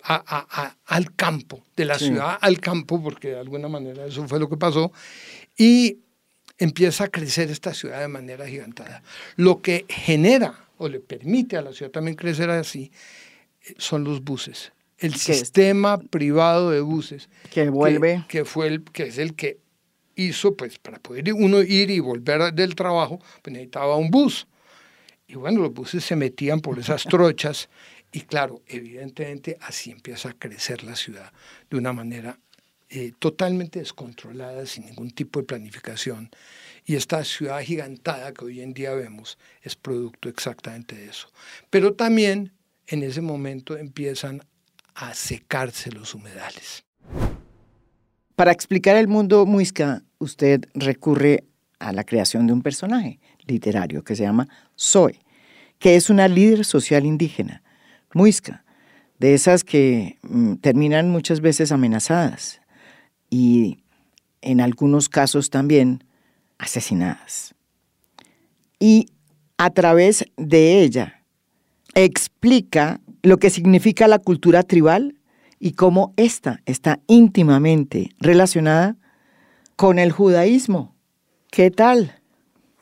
al 0.86 1.16
campo, 1.16 1.64
de 1.76 1.86
la 1.86 1.98
ciudad 1.98 2.38
al 2.42 2.60
campo, 2.60 3.02
porque 3.02 3.30
de 3.30 3.40
alguna 3.40 3.70
manera 3.70 4.06
eso 4.06 4.28
fue 4.28 4.40
lo 4.40 4.50
que 4.50 4.58
pasó, 4.58 4.92
y 5.58 6.00
empieza 6.58 7.06
a 7.06 7.08
crecer 7.08 7.50
esta 7.52 7.74
ciudad 7.74 8.02
de 8.02 8.08
manera 8.08 8.48
gigantada. 8.48 9.02
Lo 9.38 9.62
que 9.62 9.86
genera 9.88 10.66
o 10.78 10.90
le 10.90 11.00
permite 11.00 11.56
a 11.56 11.62
la 11.62 11.72
ciudad 11.72 11.92
también 11.92 12.18
crecer 12.18 12.50
así 12.50 12.92
eh, 13.62 13.76
son 13.78 14.04
los 14.04 14.22
buses 14.22 14.74
el 15.00 15.16
sistema 15.16 15.98
privado 15.98 16.72
de 16.72 16.82
buses. 16.82 17.30
Que 17.52 17.70
vuelve. 17.70 18.26
Que, 18.28 18.46
fue 18.46 18.68
el, 18.68 18.84
que 18.84 19.04
es 19.04 19.18
el 19.18 19.36
que 19.36 19.60
hizo, 20.16 20.56
pues, 20.56 20.80
para 20.80 21.00
poder 21.00 21.34
uno 21.34 21.62
ir 21.62 21.92
y 21.92 22.00
volver 22.00 22.54
del 22.54 22.76
trabajo, 22.76 23.20
pues 23.42 23.54
necesitaba 23.54 23.98
un 23.98 24.10
bus. 24.10 24.48
Y 25.28 25.36
bueno, 25.36 25.62
los 25.62 25.74
buses 25.74 26.04
se 26.04 26.16
metían 26.16 26.62
por 26.62 26.80
esas 26.80 27.04
trochas 27.10 27.70
y 28.16 28.22
claro, 28.22 28.62
evidentemente 28.68 29.58
así 29.60 29.92
empieza 29.92 30.30
a 30.30 30.34
crecer 30.34 30.86
la 30.86 30.96
ciudad 30.96 31.34
de 31.70 31.76
una 31.76 31.92
manera 31.92 32.40
eh, 32.88 33.12
totalmente 33.20 33.80
descontrolada, 33.80 34.66
sin 34.66 34.86
ningún 34.86 35.12
tipo 35.12 35.42
de 35.42 35.46
planificación. 35.46 36.30
Y 36.86 36.96
esta 36.96 37.26
ciudad 37.26 37.60
gigantada 37.60 38.32
que 38.34 38.46
hoy 38.46 38.62
en 38.62 38.74
día 38.74 38.94
vemos 38.94 39.38
es 39.64 39.76
producto 39.76 40.30
exactamente 40.30 40.96
de 40.96 41.10
eso. 41.10 41.28
Pero 41.70 41.94
también 41.94 42.54
en 42.88 43.04
ese 43.04 43.20
momento 43.20 43.76
empiezan 43.76 44.46
a 44.96 45.14
secarse 45.14 45.92
los 45.92 46.16
humedales. 46.16 46.86
Para 48.36 48.52
explicar 48.52 48.96
el 48.96 49.08
mundo 49.08 49.46
muisca, 49.46 50.04
usted 50.18 50.66
recurre 50.74 51.46
a 51.80 51.94
la 51.94 52.04
creación 52.04 52.48
de 52.48 52.54
un 52.54 52.62
personaje 52.62 53.20
literario 53.46 54.04
que 54.04 54.16
se 54.16 54.24
llama 54.24 54.48
Zoe, 54.80 55.20
que 55.80 55.96
es 55.96 56.10
una 56.10 56.28
líder 56.28 56.66
social 56.66 57.06
indígena, 57.06 57.62
muisca, 58.14 58.64
de 59.20 59.34
esas 59.34 59.64
que 59.64 60.18
mm, 60.24 60.56
terminan 60.56 61.10
muchas 61.10 61.40
veces 61.42 61.72
amenazadas 61.72 62.62
y 63.30 63.84
en 64.42 64.62
algunos 64.62 65.10
casos 65.10 65.50
también 65.50 66.04
asesinadas. 66.58 67.56
Y 68.80 69.08
a 69.58 69.70
través 69.70 70.26
de 70.38 70.82
ella 70.82 71.24
explica 71.94 73.00
lo 73.26 73.38
que 73.38 73.50
significa 73.50 74.08
la 74.08 74.20
cultura 74.20 74.64
tribal 74.64 75.16
y 75.60 75.72
cómo 75.72 76.14
ésta 76.16 76.62
está 76.66 77.00
íntimamente 77.08 78.12
relacionada 78.20 78.98
con 79.76 79.98
el 79.98 80.12
judaísmo. 80.12 80.96
¿Qué 81.50 81.72
tal? 81.72 82.20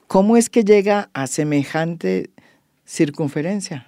¿Cómo 0.07 0.35
es 0.35 0.49
que 0.49 0.63
llega 0.63 1.09
a 1.13 1.27
semejante 1.27 2.29
circunferencia? 2.85 3.87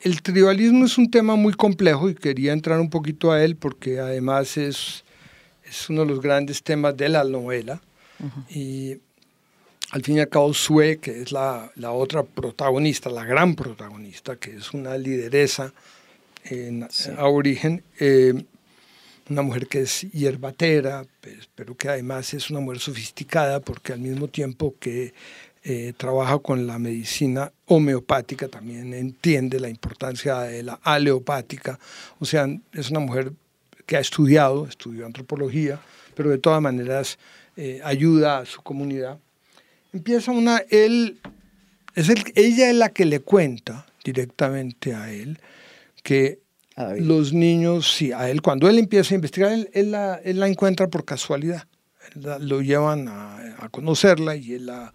El 0.00 0.22
tribalismo 0.22 0.86
es 0.86 0.96
un 0.96 1.10
tema 1.10 1.36
muy 1.36 1.52
complejo 1.52 2.08
y 2.08 2.14
quería 2.14 2.52
entrar 2.52 2.80
un 2.80 2.90
poquito 2.90 3.30
a 3.30 3.44
él 3.44 3.56
porque 3.56 4.00
además 4.00 4.56
es, 4.56 5.04
es 5.64 5.90
uno 5.90 6.00
de 6.00 6.06
los 6.08 6.20
grandes 6.20 6.62
temas 6.62 6.96
de 6.96 7.08
la 7.10 7.22
novela. 7.22 7.80
Y 8.48 8.98
al 9.92 10.02
fin 10.02 10.16
y 10.16 10.20
al 10.20 10.28
cabo 10.30 10.54
Sue, 10.54 10.98
que 10.98 11.20
es 11.20 11.32
la, 11.32 11.70
otra 11.90 12.22
protagonista, 12.22 13.10
la 13.10 13.24
gran 13.24 13.54
protagonista, 13.54 14.36
que 14.36 14.56
es 14.56 14.72
una 14.72 14.96
lideresa 14.96 15.74
en, 16.44 16.88
a 17.18 17.26
origen, 17.26 17.84
eh, 18.00 18.32
una 19.28 19.42
mujer 19.42 19.66
que 19.66 19.82
es 19.82 20.00
hierbatera, 20.10 21.04
pues, 21.20 21.46
pero 21.54 21.76
que 21.76 21.90
además 21.90 22.32
es 22.32 22.48
una 22.48 22.60
mujer 22.60 22.80
sofisticada 22.80 23.60
porque 23.60 23.92
al 23.92 24.00
mismo 24.00 24.28
tiempo 24.28 24.74
que 24.80 25.12
eh, 25.62 25.92
trabaja 25.94 26.38
con 26.38 26.66
la 26.66 26.78
medicina 26.78 27.52
homeopática, 27.66 28.48
también 28.48 28.94
entiende 28.94 29.60
la 29.60 29.68
importancia 29.68 30.40
de 30.40 30.62
la 30.62 30.80
aleopática, 30.82 31.78
o 32.18 32.24
sea, 32.24 32.48
es 32.72 32.90
una 32.90 33.00
mujer 33.00 33.32
que 33.84 33.98
ha 33.98 34.00
estudiado, 34.00 34.66
estudió 34.66 35.04
antropología, 35.04 35.78
pero 36.14 36.30
de 36.30 36.38
todas 36.38 36.62
maneras 36.62 37.18
eh, 37.58 37.82
ayuda 37.84 38.38
a 38.38 38.46
su 38.46 38.62
comunidad 38.62 39.18
empieza 39.92 40.32
una, 40.32 40.58
él, 40.70 41.20
es 41.94 42.08
el, 42.08 42.24
ella 42.34 42.70
es 42.70 42.76
la 42.76 42.88
que 42.90 43.04
le 43.04 43.20
cuenta 43.20 43.86
directamente 44.04 44.94
a 44.94 45.10
él 45.10 45.38
que 46.02 46.40
los 46.98 47.32
niños, 47.32 47.92
sí, 47.92 48.12
a 48.12 48.30
él, 48.30 48.42
cuando 48.42 48.68
él 48.68 48.78
empieza 48.78 49.14
a 49.14 49.16
investigar, 49.16 49.52
él, 49.72 49.90
la, 49.90 50.14
él 50.24 50.40
la, 50.40 50.48
encuentra 50.48 50.88
por 50.88 51.04
casualidad. 51.04 51.66
lo 52.14 52.62
llevan 52.62 53.08
a, 53.08 53.56
a, 53.60 53.68
conocerla 53.68 54.36
y 54.36 54.54
él 54.54 54.66
la, 54.66 54.92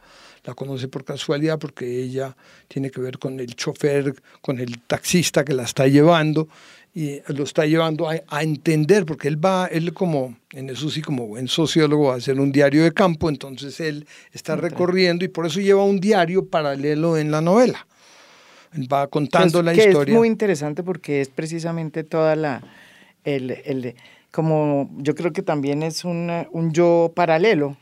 la 0.47 0.53
conoce 0.53 0.87
por 0.87 1.03
casualidad 1.03 1.59
porque 1.59 2.01
ella 2.01 2.35
tiene 2.69 2.89
que 2.89 3.01
ver 3.01 3.19
con 3.19 3.39
el 3.39 3.53
chofer, 3.55 4.15
con 4.41 4.59
el 4.59 4.79
taxista 4.79 5.43
que 5.43 5.53
la 5.53 5.63
está 5.63 5.87
llevando 5.87 6.47
y 6.95 7.19
lo 7.27 7.43
está 7.43 7.65
llevando 7.65 8.09
a, 8.09 8.41
entender, 8.41 9.05
porque 9.05 9.27
él 9.27 9.43
va, 9.43 9.67
él 9.67 9.93
como, 9.93 10.35
en 10.51 10.69
eso 10.69 10.89
sí, 10.89 11.01
como 11.01 11.27
buen 11.27 11.47
sociólogo, 11.47 12.07
va 12.07 12.13
a 12.15 12.17
hacer 12.17 12.39
un 12.39 12.51
diario 12.51 12.83
de 12.83 12.91
campo, 12.91 13.29
entonces 13.29 13.79
él 13.79 14.07
está 14.31 14.55
recorriendo 14.55 15.23
y 15.23 15.27
por 15.27 15.45
eso 15.45 15.59
lleva 15.59 15.83
un 15.83 15.99
diario 15.99 16.47
paralelo 16.47 17.17
en 17.17 17.29
la 17.29 17.41
novela. 17.41 17.85
Él 18.73 18.91
va 18.91 19.05
contando 19.07 19.61
la 19.61 19.75
historia. 19.75 20.11
Es 20.11 20.17
muy 20.17 20.27
interesante 20.27 20.81
porque 20.81 21.21
es 21.21 21.29
precisamente 21.29 22.03
toda 22.03 22.35
la, 22.35 22.63
el, 23.23 23.51
el 23.51 23.95
como 24.31 24.89
yo 24.97 25.13
creo 25.13 25.33
que 25.33 25.43
también 25.43 25.83
es 25.83 26.03
un, 26.03 26.31
un 26.51 26.71
yo 26.71 27.11
paralelo 27.15 27.77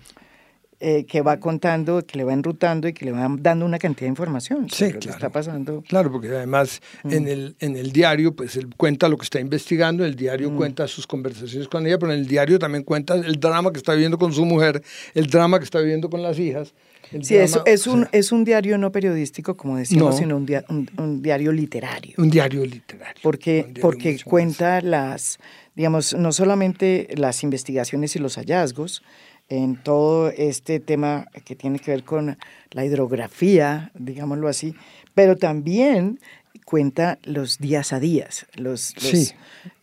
eh, 0.79 1.05
que 1.05 1.21
va 1.21 1.39
contando, 1.39 2.05
que 2.05 2.17
le 2.17 2.23
va 2.25 2.33
enrutando 2.33 2.87
y 2.87 2.93
que 2.93 3.05
le 3.05 3.11
va 3.13 3.27
dando 3.39 3.65
una 3.65 3.79
cantidad 3.79 4.07
de 4.07 4.09
información 4.09 4.69
sí, 4.69 4.85
claro. 4.85 4.99
que 4.99 5.09
está 5.09 5.29
pasando. 5.29 5.81
Claro, 5.87 6.11
porque 6.11 6.27
además 6.27 6.81
mm. 7.03 7.11
en, 7.13 7.27
el, 7.27 7.55
en 7.59 7.75
el 7.77 7.91
diario, 7.93 8.35
pues 8.35 8.57
él 8.57 8.67
cuenta 8.75 9.07
lo 9.07 9.17
que 9.17 9.23
está 9.23 9.39
investigando, 9.39 10.03
el 10.03 10.15
diario 10.15 10.51
mm. 10.51 10.57
cuenta 10.57 10.87
sus 10.87 11.07
conversaciones 11.07 11.69
con 11.69 11.87
ella, 11.87 11.97
pero 11.97 12.11
en 12.11 12.19
el 12.19 12.27
diario 12.27 12.59
también 12.59 12.83
cuenta 12.83 13.15
el 13.15 13.39
drama 13.39 13.71
que 13.71 13.77
está 13.77 13.93
viviendo 13.93 14.17
con 14.17 14.33
su 14.33 14.43
mujer, 14.43 14.83
el 15.13 15.27
drama 15.27 15.59
que 15.59 15.65
está 15.65 15.79
viviendo 15.79 16.09
con 16.09 16.21
las 16.21 16.37
hijas. 16.39 16.73
Sí, 17.21 17.35
eso 17.35 17.63
es, 17.65 17.87
un, 17.87 18.07
es 18.11 18.31
un 18.31 18.43
diario 18.43 18.77
no 18.77 18.91
periodístico, 18.91 19.55
como 19.55 19.77
decimos, 19.77 20.17
sino 20.17 20.37
un, 20.37 20.89
un, 20.97 21.21
diario 21.21 21.51
literario. 21.51 22.15
Un 22.17 22.29
diario 22.29 22.65
literario. 22.65 23.21
Porque, 23.21 23.73
porque 23.79 24.19
cuenta 24.23 24.81
las, 24.81 25.39
digamos, 25.75 26.15
no 26.15 26.31
solamente 26.31 27.07
las 27.15 27.43
investigaciones 27.43 28.15
y 28.15 28.19
los 28.19 28.35
hallazgos, 28.37 29.03
en 29.49 29.75
todo 29.81 30.29
este 30.29 30.79
tema 30.79 31.27
que 31.45 31.55
tiene 31.55 31.79
que 31.79 31.91
ver 31.91 32.03
con 32.03 32.37
la 32.71 32.85
hidrografía, 32.85 33.91
digámoslo 33.93 34.47
así, 34.47 34.75
pero 35.13 35.37
también 35.37 36.19
cuenta 36.65 37.19
los 37.23 37.59
días 37.59 37.93
a 37.93 37.99
días, 37.99 38.47
los, 38.55 38.93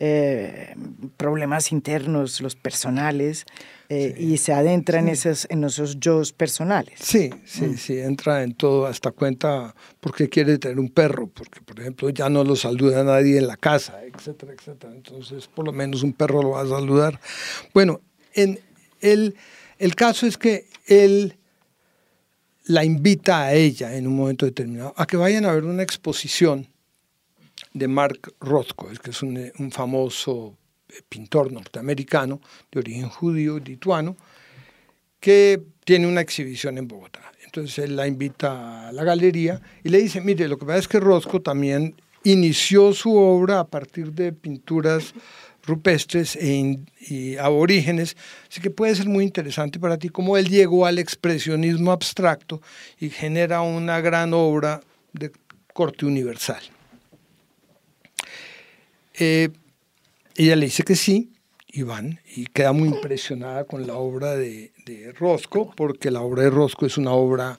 eh, 0.01 0.75
problemas 1.17 1.71
internos, 1.71 2.41
los 2.41 2.57
personales, 2.57 3.47
eh, 3.89 4.15
y 4.19 4.39
se 4.39 4.53
adentra 4.53 4.99
en, 4.99 5.09
esos, 5.09 5.47
en 5.49 5.65
esos 5.65 6.01
yo 6.01 6.23
personales. 6.37 6.99
Sí, 7.01 7.31
sí, 7.45 7.67
mm. 7.67 7.77
sí, 7.77 7.99
entra 7.99 8.43
en 8.43 8.55
todo, 8.55 8.87
hasta 8.87 9.13
cuenta 9.13 9.75
por 10.01 10.15
qué 10.15 10.29
quiere 10.29 10.59
tener 10.59 10.81
un 10.81 10.89
perro, 10.89 11.29
porque 11.29 11.61
por 11.61 11.79
ejemplo 11.79 12.11
ya 12.11 12.29
no 12.29 12.43
lo 12.43 12.57
saluda 12.57 13.05
nadie 13.05 13.39
en 13.39 13.47
la 13.47 13.57
casa, 13.57 14.03
etcétera, 14.03 14.53
etcétera. 14.53 14.93
Entonces, 14.95 15.47
por 15.47 15.65
lo 15.65 15.73
menos 15.73 16.03
un 16.03 16.15
perro 16.15 16.43
lo 16.43 16.51
va 16.51 16.63
a 16.63 16.67
saludar. 16.67 17.21
Bueno, 17.73 18.01
en 18.35 18.59
el 19.03 19.37
el 19.83 19.97
caso 19.97 20.29
es 20.29 20.39
que 20.39 20.69
él 20.87 21.37
la 22.67 22.85
invita 22.85 23.43
a 23.43 23.53
ella 23.53 23.97
en 23.97 24.07
un 24.07 24.15
momento 24.15 24.47
determinado 24.47 24.95
a 24.97 25.07
que 25.07 25.17
vayan 25.17 25.45
a 25.45 25.51
ver 25.51 25.65
una 25.65 25.83
exposición 25.83 26.69
de 27.73 27.89
Mark 27.89 28.33
Rothko, 28.39 28.91
que 29.03 29.11
es 29.11 29.23
un, 29.25 29.73
famoso 29.73 30.57
pintor 31.09 31.51
norteamericano 31.51 32.41
de 32.71 32.79
origen 32.79 33.09
judío, 33.09 33.59
lituano, 33.59 34.17
que 35.19 35.61
tiene 35.85 36.07
una 36.07 36.21
exhibición 36.21 36.79
en 36.79 36.87
Bogotá. 36.87 37.33
Entonces 37.45 37.79
él 37.81 37.97
la 37.97 38.07
invita 38.07 38.87
a 38.87 38.93
la 38.93 39.03
galería 39.03 39.61
y 39.83 39.89
le 39.89 39.99
dice, 39.99 40.21
mire, 40.21 40.47
lo 40.47 40.59
que 40.59 40.67
pasa 40.67 40.79
es 40.79 40.87
que 40.87 41.01
Rothko 41.01 41.43
también 41.43 41.97
inició 42.23 42.93
su 42.93 43.17
obra 43.17 43.59
a 43.59 43.67
partir 43.67 44.13
de 44.13 44.33
pinturas 44.33 45.13
rupestres 45.63 46.37
e 46.37 46.79
y 47.01 47.37
aborígenes, 47.37 48.17
así 48.51 48.61
que 48.61 48.71
puede 48.71 48.95
ser 48.95 49.09
muy 49.09 49.25
interesante 49.25 49.79
para 49.79 49.97
ti 49.97 50.09
cómo 50.09 50.37
él 50.37 50.49
llegó 50.49 50.87
al 50.87 50.99
expresionismo 50.99 51.93
abstracto 51.93 52.61
y 52.99 53.11
genera 53.11 53.63
una 53.63 54.01
gran 54.01 54.35
obra 54.35 54.81
de 55.13 55.31
corte 55.73 56.07
universal. 56.07 56.63
Eh, 59.15 59.51
ella 60.37 60.57
le 60.57 60.67
dice 60.67 60.83
que 60.83 60.97
sí, 60.97 61.33
y 61.69 61.83
van, 61.83 62.21
y 62.37 62.47
queda 62.47 62.73
muy 62.73 62.89
impresionada 62.89 63.65
con 63.65 63.87
la 63.87 63.95
obra 63.95 64.37
de, 64.37 64.73
de 64.85 65.13
Rosco, 65.13 65.73
porque 65.77 66.11
la 66.11 66.21
obra 66.21 66.43
de 66.43 66.51
Rosco 66.51 66.87
es 66.87 66.99
una 66.99 67.13
obra 67.13 67.59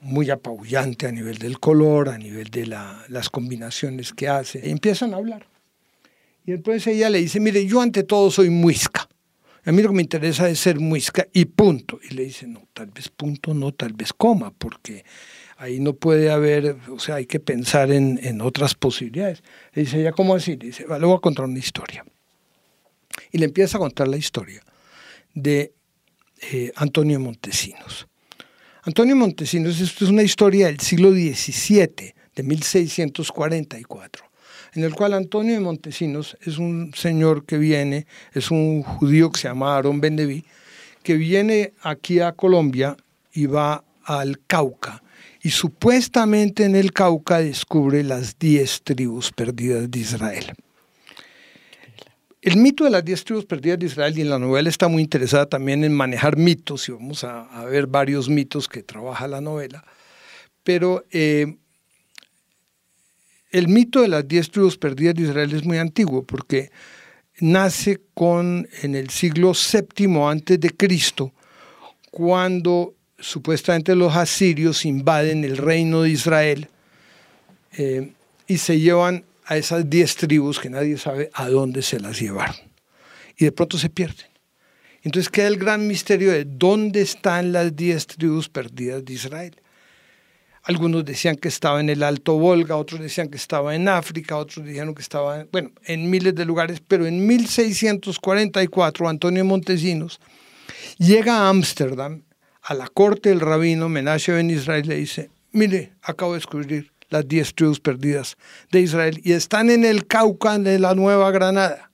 muy 0.00 0.30
apabullante 0.30 1.06
a 1.06 1.12
nivel 1.12 1.38
del 1.38 1.60
color, 1.60 2.08
a 2.08 2.18
nivel 2.18 2.48
de 2.48 2.66
las 2.66 3.30
combinaciones 3.30 4.12
que 4.12 4.28
hace. 4.28 4.70
Empiezan 4.70 5.14
a 5.14 5.18
hablar. 5.18 5.49
Y 6.50 6.54
entonces 6.54 6.84
ella 6.88 7.08
le 7.10 7.18
dice, 7.18 7.38
mire, 7.38 7.64
yo 7.64 7.80
ante 7.80 8.02
todo 8.02 8.28
soy 8.28 8.50
muisca. 8.50 9.08
A 9.64 9.70
mí 9.70 9.82
lo 9.82 9.90
que 9.90 9.94
me 9.94 10.02
interesa 10.02 10.50
es 10.50 10.58
ser 10.58 10.80
muisca 10.80 11.28
y 11.32 11.44
punto. 11.44 12.00
Y 12.10 12.14
le 12.14 12.24
dice, 12.24 12.48
no, 12.48 12.66
tal 12.72 12.90
vez 12.90 13.08
punto, 13.08 13.54
no, 13.54 13.70
tal 13.72 13.92
vez 13.92 14.12
coma, 14.12 14.50
porque 14.50 15.04
ahí 15.58 15.78
no 15.78 15.92
puede 15.92 16.28
haber, 16.28 16.76
o 16.88 16.98
sea, 16.98 17.14
hay 17.14 17.26
que 17.26 17.38
pensar 17.38 17.92
en, 17.92 18.40
otras 18.40 18.74
posibilidades. 18.74 19.44
Le 19.74 19.82
dice 19.82 20.00
ella, 20.00 20.10
¿cómo 20.10 20.34
así? 20.34 20.56
Le 20.56 20.66
dice, 20.66 20.86
le 20.88 21.06
voy 21.06 21.16
a 21.16 21.20
contar 21.20 21.44
una 21.44 21.60
historia. 21.60 22.04
Y 23.30 23.38
le 23.38 23.44
empieza 23.44 23.76
a 23.76 23.80
contar 23.80 24.08
la 24.08 24.16
historia 24.16 24.60
de 25.32 25.72
eh, 26.50 26.72
Antonio 26.74 27.20
Montesinos. 27.20 28.08
Antonio 28.82 29.14
Montesinos, 29.14 29.80
esto 29.80 30.04
es 30.04 30.10
una 30.10 30.24
historia 30.24 30.66
del 30.66 30.80
siglo 30.80 31.12
XVII, 31.12 32.12
de 32.34 32.42
1644 32.42 34.29
en 34.74 34.84
el 34.84 34.94
cual 34.94 35.14
Antonio 35.14 35.54
de 35.54 35.60
Montesinos 35.60 36.36
es 36.42 36.58
un 36.58 36.92
señor 36.94 37.44
que 37.44 37.58
viene, 37.58 38.06
es 38.32 38.50
un 38.50 38.82
judío 38.82 39.30
que 39.30 39.40
se 39.40 39.48
llama 39.48 39.76
Aaron 39.76 40.00
Bendeví, 40.00 40.44
que 41.02 41.14
viene 41.14 41.72
aquí 41.82 42.20
a 42.20 42.32
Colombia 42.32 42.96
y 43.32 43.46
va 43.46 43.84
al 44.04 44.40
Cauca. 44.46 45.02
Y 45.42 45.50
supuestamente 45.50 46.64
en 46.64 46.76
el 46.76 46.92
Cauca 46.92 47.38
descubre 47.38 48.02
las 48.04 48.38
diez 48.38 48.82
tribus 48.82 49.32
perdidas 49.32 49.90
de 49.90 49.98
Israel. 49.98 50.52
El 52.42 52.56
mito 52.56 52.84
de 52.84 52.90
las 52.90 53.04
diez 53.04 53.24
tribus 53.24 53.44
perdidas 53.44 53.78
de 53.78 53.86
Israel 53.86 54.16
y 54.16 54.22
en 54.22 54.30
la 54.30 54.38
novela 54.38 54.68
está 54.68 54.88
muy 54.88 55.02
interesada 55.02 55.46
también 55.46 55.84
en 55.84 55.92
manejar 55.92 56.36
mitos 56.36 56.88
y 56.88 56.92
vamos 56.92 57.24
a, 57.24 57.64
ver 57.66 57.86
varios 57.86 58.28
mitos 58.28 58.68
que 58.68 58.82
trabaja 58.82 59.28
la 59.28 59.40
novela. 59.40 59.84
Pero 60.62 61.04
eh, 61.10 61.56
el 63.50 63.68
mito 63.68 64.02
de 64.02 64.08
las 64.08 64.26
diez 64.26 64.50
tribus 64.50 64.76
perdidas 64.76 65.14
de 65.14 65.22
Israel 65.22 65.52
es 65.54 65.64
muy 65.64 65.78
antiguo 65.78 66.22
porque 66.22 66.70
nace 67.40 68.00
con 68.14 68.68
en 68.82 68.94
el 68.94 69.10
siglo 69.10 69.52
VII 69.52 70.22
antes 70.22 70.60
de 70.60 70.70
Cristo, 70.70 71.32
cuando 72.10 72.94
supuestamente 73.18 73.94
los 73.94 74.14
asirios 74.14 74.84
invaden 74.84 75.44
el 75.44 75.56
reino 75.56 76.02
de 76.02 76.10
Israel 76.10 76.68
eh, 77.72 78.12
y 78.46 78.58
se 78.58 78.78
llevan 78.78 79.24
a 79.44 79.56
esas 79.56 79.88
diez 79.88 80.16
tribus 80.16 80.58
que 80.58 80.70
nadie 80.70 80.96
sabe 80.96 81.30
a 81.34 81.48
dónde 81.48 81.82
se 81.82 81.98
las 81.98 82.20
llevaron. 82.20 82.56
Y 83.36 83.44
de 83.44 83.52
pronto 83.52 83.78
se 83.78 83.90
pierden. 83.90 84.26
Entonces 85.02 85.30
queda 85.30 85.48
el 85.48 85.56
gran 85.56 85.86
misterio 85.86 86.30
de 86.30 86.44
dónde 86.44 87.00
están 87.00 87.52
las 87.52 87.74
diez 87.74 88.06
tribus 88.06 88.48
perdidas 88.48 89.04
de 89.04 89.12
Israel. 89.14 89.56
Algunos 90.70 91.04
decían 91.04 91.34
que 91.34 91.48
estaba 91.48 91.80
en 91.80 91.90
el 91.90 92.00
Alto 92.04 92.38
Volga, 92.38 92.76
otros 92.76 93.00
decían 93.00 93.28
que 93.28 93.36
estaba 93.36 93.74
en 93.74 93.88
África, 93.88 94.36
otros 94.36 94.64
dijeron 94.64 94.94
que 94.94 95.02
estaba, 95.02 95.44
bueno, 95.50 95.72
en 95.84 96.08
miles 96.08 96.32
de 96.36 96.44
lugares, 96.44 96.80
pero 96.86 97.06
en 97.06 97.26
1644 97.26 99.08
Antonio 99.08 99.44
Montesinos 99.44 100.20
llega 100.96 101.38
a 101.38 101.48
Ámsterdam, 101.48 102.22
a 102.62 102.74
la 102.74 102.86
corte 102.86 103.30
del 103.30 103.40
rabino 103.40 103.88
Menashe 103.88 104.30
Ben 104.30 104.48
Israel, 104.48 104.86
le 104.86 104.94
dice, 104.94 105.30
mire, 105.50 105.94
acabo 106.02 106.34
de 106.34 106.38
descubrir 106.38 106.92
las 107.08 107.26
diez 107.26 107.52
tribus 107.52 107.80
perdidas 107.80 108.36
de 108.70 108.82
Israel 108.82 109.20
y 109.24 109.32
están 109.32 109.70
en 109.70 109.84
el 109.84 110.06
Cauca 110.06 110.56
de 110.56 110.78
la 110.78 110.94
Nueva 110.94 111.32
Granada. 111.32 111.90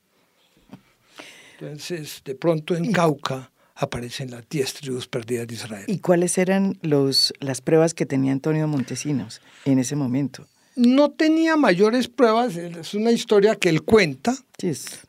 Entonces, 1.58 2.20
de 2.26 2.34
pronto 2.34 2.74
en 2.74 2.92
Cauca 2.92 3.50
aparecen 3.76 4.30
las 4.30 4.48
diez 4.48 4.74
tribus 4.74 5.06
perdidas 5.06 5.46
de 5.46 5.54
Israel. 5.54 5.84
¿Y 5.86 5.98
cuáles 5.98 6.38
eran 6.38 6.78
los, 6.82 7.32
las 7.40 7.60
pruebas 7.60 7.94
que 7.94 8.06
tenía 8.06 8.32
Antonio 8.32 8.66
Montesinos 8.66 9.40
en 9.64 9.78
ese 9.78 9.94
momento? 9.94 10.46
No 10.74 11.10
tenía 11.10 11.56
mayores 11.56 12.08
pruebas, 12.08 12.56
es 12.56 12.92
una 12.92 13.10
historia 13.10 13.56
que 13.56 13.70
él 13.70 13.82
cuenta, 13.82 14.36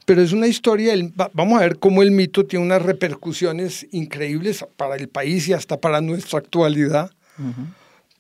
pero 0.06 0.22
es 0.22 0.32
una 0.32 0.48
historia, 0.48 0.94
vamos 1.34 1.60
a 1.60 1.64
ver 1.64 1.78
cómo 1.78 2.04
el 2.04 2.12
mito 2.12 2.46
tiene 2.46 2.64
unas 2.64 2.82
repercusiones 2.82 3.86
increíbles 3.92 4.66
para 4.78 4.96
el 4.96 5.10
país 5.10 5.46
y 5.50 5.54
hasta 5.54 5.82
para 5.82 6.00
nuestra 6.00 6.40
actualidad, 6.40 7.12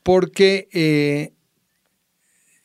porque 0.03 0.67
eh, 0.73 1.31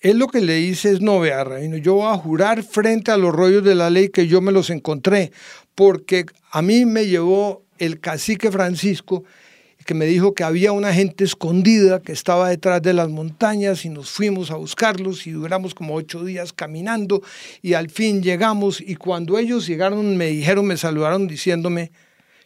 él 0.00 0.18
lo 0.18 0.26
que 0.26 0.40
le 0.40 0.54
dice 0.54 0.90
es, 0.90 1.00
no, 1.00 1.20
vea, 1.20 1.44
yo 1.80 1.94
voy 1.94 2.12
a 2.12 2.18
jurar 2.18 2.64
frente 2.64 3.12
a 3.12 3.16
los 3.16 3.32
rollos 3.32 3.62
de 3.62 3.76
la 3.76 3.88
ley 3.88 4.08
que 4.08 4.26
yo 4.26 4.40
me 4.40 4.50
los 4.50 4.68
encontré, 4.68 5.30
porque 5.76 6.26
a 6.50 6.60
mí 6.60 6.86
me 6.86 7.06
llevó 7.06 7.62
el 7.82 7.98
cacique 7.98 8.52
Francisco, 8.52 9.24
que 9.84 9.94
me 9.94 10.06
dijo 10.06 10.34
que 10.34 10.44
había 10.44 10.70
una 10.70 10.94
gente 10.94 11.24
escondida 11.24 12.00
que 12.00 12.12
estaba 12.12 12.48
detrás 12.48 12.80
de 12.80 12.92
las 12.92 13.08
montañas 13.08 13.84
y 13.84 13.88
nos 13.88 14.10
fuimos 14.10 14.52
a 14.52 14.54
buscarlos 14.54 15.26
y 15.26 15.32
duramos 15.32 15.74
como 15.74 15.96
ocho 15.96 16.24
días 16.24 16.52
caminando 16.52 17.22
y 17.60 17.74
al 17.74 17.90
fin 17.90 18.22
llegamos 18.22 18.80
y 18.80 18.94
cuando 18.94 19.36
ellos 19.36 19.66
llegaron 19.66 20.16
me 20.16 20.26
dijeron, 20.26 20.64
me 20.66 20.76
saludaron 20.76 21.26
diciéndome, 21.26 21.90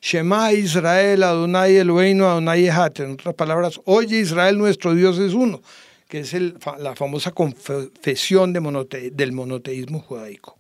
Shema 0.01 0.53
Israel, 0.53 1.23
Adonai 1.23 1.77
Eloheinu, 1.77 2.25
Adonai 2.25 2.67
Ejat. 2.67 3.01
En 3.01 3.13
otras 3.13 3.35
palabras, 3.35 3.79
oye 3.85 4.21
Israel, 4.21 4.57
nuestro 4.57 4.95
Dios 4.95 5.19
es 5.19 5.35
uno, 5.35 5.61
que 6.09 6.21
es 6.21 6.35
la 6.79 6.95
famosa 6.95 7.33
confesión 7.33 8.55
del 8.55 9.33
monoteísmo 9.33 10.01
judaico. 10.01 10.56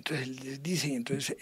Entonces 0.00 0.28
él 0.28 0.62
dice, 0.62 0.94
entonces 0.94 1.36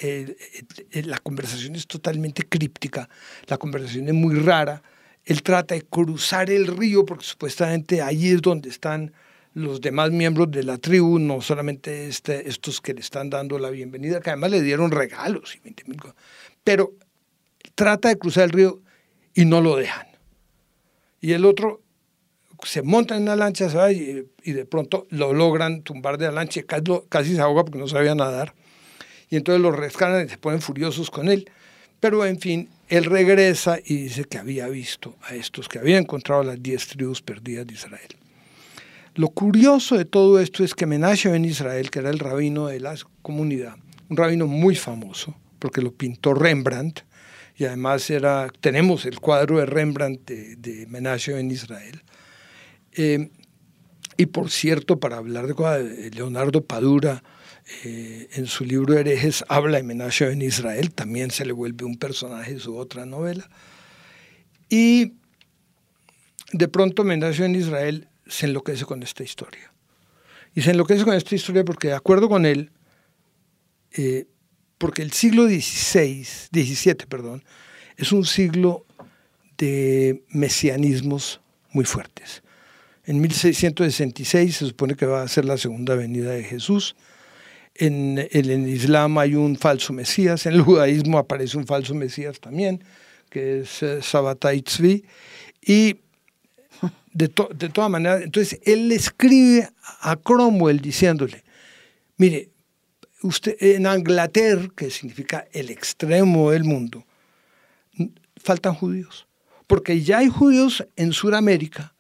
la 1.07 1.19
conversación 1.19 1.77
es 1.77 1.87
totalmente 1.87 2.43
críptica, 2.43 3.09
la 3.47 3.57
conversación 3.57 4.09
es 4.09 4.15
muy 4.15 4.35
rara. 4.35 4.83
Él 5.25 5.43
trata 5.45 5.77
de 5.77 5.83
cruzar 5.83 6.51
el 6.51 6.67
río 6.67 7.05
porque 7.05 7.25
supuestamente 7.25 8.03
allí 8.03 8.31
es 8.31 8.43
donde 8.43 8.69
están 8.69 9.13
los 9.55 9.81
demás 9.81 10.11
miembros 10.11 10.51
de 10.51 10.65
la 10.65 10.77
tribu, 10.77 11.21
no 11.21 11.41
solamente 11.41 12.09
este, 12.09 12.49
estos 12.49 12.81
que 12.81 12.95
le 12.95 13.01
están 13.01 13.31
dando 13.31 13.61
la 13.61 13.71
bienvenida, 13.71 14.21
que 14.21 14.31
además 14.31 14.51
le 14.51 14.63
dieron 14.63 14.91
regalos 14.91 15.55
y 15.55 15.61
20 15.61 15.85
mil 15.85 16.01
cosas. 16.01 16.17
Pero 16.65 16.95
trata 17.77 18.09
de 18.09 18.19
cruzar 18.19 18.45
el 18.45 18.51
río 18.51 18.83
y 19.35 19.45
no 19.45 19.61
lo 19.61 19.77
dejan. 19.77 20.09
Y 21.21 21.33
el 21.33 21.45
otro 21.45 21.81
se 22.65 22.83
monta 22.83 23.17
en 23.17 23.25
la 23.25 23.37
lancha 23.37 23.69
se 23.69 24.29
y, 24.43 24.53
de 24.53 24.65
pronto 24.65 25.07
lo 25.11 25.33
logran 25.33 25.83
tumbar 25.83 26.19
de 26.19 26.27
la 26.27 26.33
lancha 26.33 26.61
y 26.61 26.65
casi, 26.65 27.35
se 27.35 27.41
ahoga 27.41 27.65
porque 27.65 27.79
no 27.79 27.89
sabía 27.89 28.15
nadar. 28.15 28.55
Y 29.31 29.37
entonces 29.37 29.61
lo 29.61 29.71
rescatan 29.71 30.27
y 30.27 30.29
se 30.29 30.39
ponen 30.39 30.61
furiosos 30.61 31.11
con 31.11 31.29
él. 31.29 31.51
Pero 32.01 32.25
en 32.25 32.39
fin, 32.39 32.69
él 32.89 33.05
regresa 33.05 33.79
y 33.85 33.97
dice 34.03 34.25
que 34.25 34.39
había 34.39 34.69
visto 34.69 35.17
a 35.23 35.35
estos, 35.35 35.69
que 35.69 35.79
había 35.79 35.99
encontrado 35.99 36.43
las 36.43 36.63
diez 36.63 36.87
tribus 36.87 37.21
perdidas 37.23 37.67
de 37.67 37.75
Israel. 37.75 38.09
Lo 39.15 39.29
curioso 39.31 39.97
de 39.97 40.05
todo 40.05 40.39
esto 40.39 40.63
es 40.63 40.75
que 40.75 40.87
Menashe 40.87 41.29
ben 41.29 41.45
Israel, 41.45 41.91
que 41.91 41.99
era 41.99 42.11
el 42.11 42.21
rabino 42.21 42.69
de 42.69 42.79
la 42.79 42.95
comunidad, 43.21 43.75
un 44.09 44.17
rabino 44.17 44.47
muy 44.47 44.77
famoso, 44.77 45.35
porque 45.59 45.83
lo 45.83 45.93
pintó 45.93 46.35
Rembrandt, 46.35 47.01
y 47.57 47.65
además 47.65 48.09
era, 48.11 48.49
tenemos 48.61 49.05
el 49.05 49.19
cuadro 49.19 49.59
de 49.59 49.67
Rembrandt 49.67 50.25
de, 50.25 50.55
de 50.55 50.87
Menashe 50.87 51.33
ben 51.33 51.51
Israel, 51.51 52.01
eh, 52.99 53.31
y 54.17 54.27
por 54.27 54.51
cierto, 54.51 54.99
para 54.99 55.19
hablar 55.19 55.47
de 55.47 56.11
Leonardo 56.11 56.65
Padura, 56.65 57.23
eh, 57.85 58.29
en 58.33 58.47
su 58.49 58.65
libro 58.65 58.99
Herejes 58.99 59.45
habla 59.49 59.77
de 59.77 59.85
Menashe 59.85 60.33
en 60.33 60.43
Israel, 60.43 60.93
también 60.93 61.31
se 61.31 61.47
le 61.47 61.53
vuelve 61.53 61.85
un 61.85 61.97
personaje 61.97 62.55
de 62.55 62.61
su 62.61 62.77
otra 62.77 63.07
novela. 63.07 63.49
Y 64.69 65.15
de 66.53 66.67
pronto 66.67 67.05
Menashe 67.05 67.45
en 67.45 67.55
Israel 67.55 68.09
se 68.27 68.47
enloquece 68.47 68.85
con 68.85 69.05
esta 69.05 69.23
historia. 69.23 69.73
Y 70.53 70.63
se 70.63 70.73
enloquece 70.73 71.05
con 71.05 71.15
esta 71.15 71.37
historia 71.37 71.65
porque, 71.65 71.89
de 71.89 71.95
acuerdo 71.95 72.29
con 72.29 72.45
él, 72.45 72.73
eh, 73.93 74.27
porque 74.79 75.03
el 75.03 75.13
siglo 75.13 75.47
XVI, 75.47 76.25
XVII, 76.25 77.07
perdón, 77.09 77.45
es 77.97 78.11
un 78.11 78.25
siglo 78.25 78.85
de 79.57 80.25
mesianismos 80.31 81.41
muy 81.71 81.85
fuertes. 81.85 82.43
En 83.09 83.23
1666 83.23 84.55
se 84.55 84.67
supone 84.67 84.95
que 84.95 85.07
va 85.07 85.23
a 85.23 85.29
ser 85.29 85.47
la 85.47 85.57
segunda 85.57 85.95
venida 85.95 86.33
de 86.33 86.45
Jesús. 86.45 86.95
En, 87.75 88.19
el 88.31 88.69
Islam 88.69 89.17
hay 89.17 89.35
un 89.35 89.57
falso 89.57 89.95
Mesías, 89.95 90.45
en 90.45 90.53
el 90.53 90.61
judaísmo 90.61 91.17
aparece 91.17 91.57
un 91.57 91.67
falso 91.67 91.95
Mesías 91.95 92.39
también, 92.39 92.85
que 93.31 93.61
es 93.61 93.83
eh, 93.83 94.03
Sabbatai 94.03 94.61
Tzvi. 94.61 95.07
Y 95.63 95.97
de, 97.15 97.33
de 97.55 97.69
todas 97.71 97.91
maneras, 97.91 98.21
entonces 98.25 98.61
él 98.67 98.93
escribe 98.93 99.71
a 100.03 100.17
Cromwell 100.17 100.79
diciéndole, 100.79 101.45
mire, 102.19 102.51
usted 103.23 103.57
en 103.59 103.87
Inglaterra, 103.87 104.69
que 104.77 104.91
significa 104.91 105.49
el 105.53 105.71
extremo 105.71 106.51
del 106.51 106.65
mundo, 106.65 107.07
faltan 108.37 108.75
judíos, 108.75 109.27
porque 109.67 110.03
ya 110.03 110.19
hay 110.19 110.29
judíos 110.29 110.87
en 110.97 111.15
Sudamérica 111.15 111.95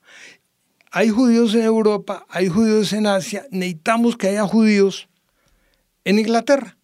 hay 0.90 1.10
judíos 1.10 1.54
en 1.54 1.62
Europa, 1.62 2.26
hay 2.28 2.48
judíos 2.48 2.92
en 2.92 3.06
Asia, 3.06 3.46
necesitamos 3.50 4.16
que 4.16 4.28
haya 4.28 4.46
judíos 4.46 5.08
en 6.04 6.18
Inglaterra 6.18 6.76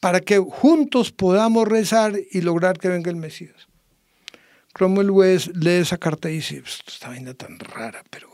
para 0.00 0.20
que 0.20 0.38
juntos 0.38 1.12
podamos 1.12 1.68
rezar 1.68 2.14
y 2.30 2.40
lograr 2.40 2.78
que 2.78 2.88
venga 2.88 3.10
el 3.10 3.16
Mesías. 3.16 3.68
Cromwell 4.72 5.10
West 5.10 5.48
lee 5.54 5.80
esa 5.80 5.98
carta 5.98 6.30
y 6.30 6.34
dice, 6.34 6.62
esta 6.64 7.08
vaina 7.08 7.34
tan 7.34 7.58
rara, 7.58 8.02
pero 8.08 8.28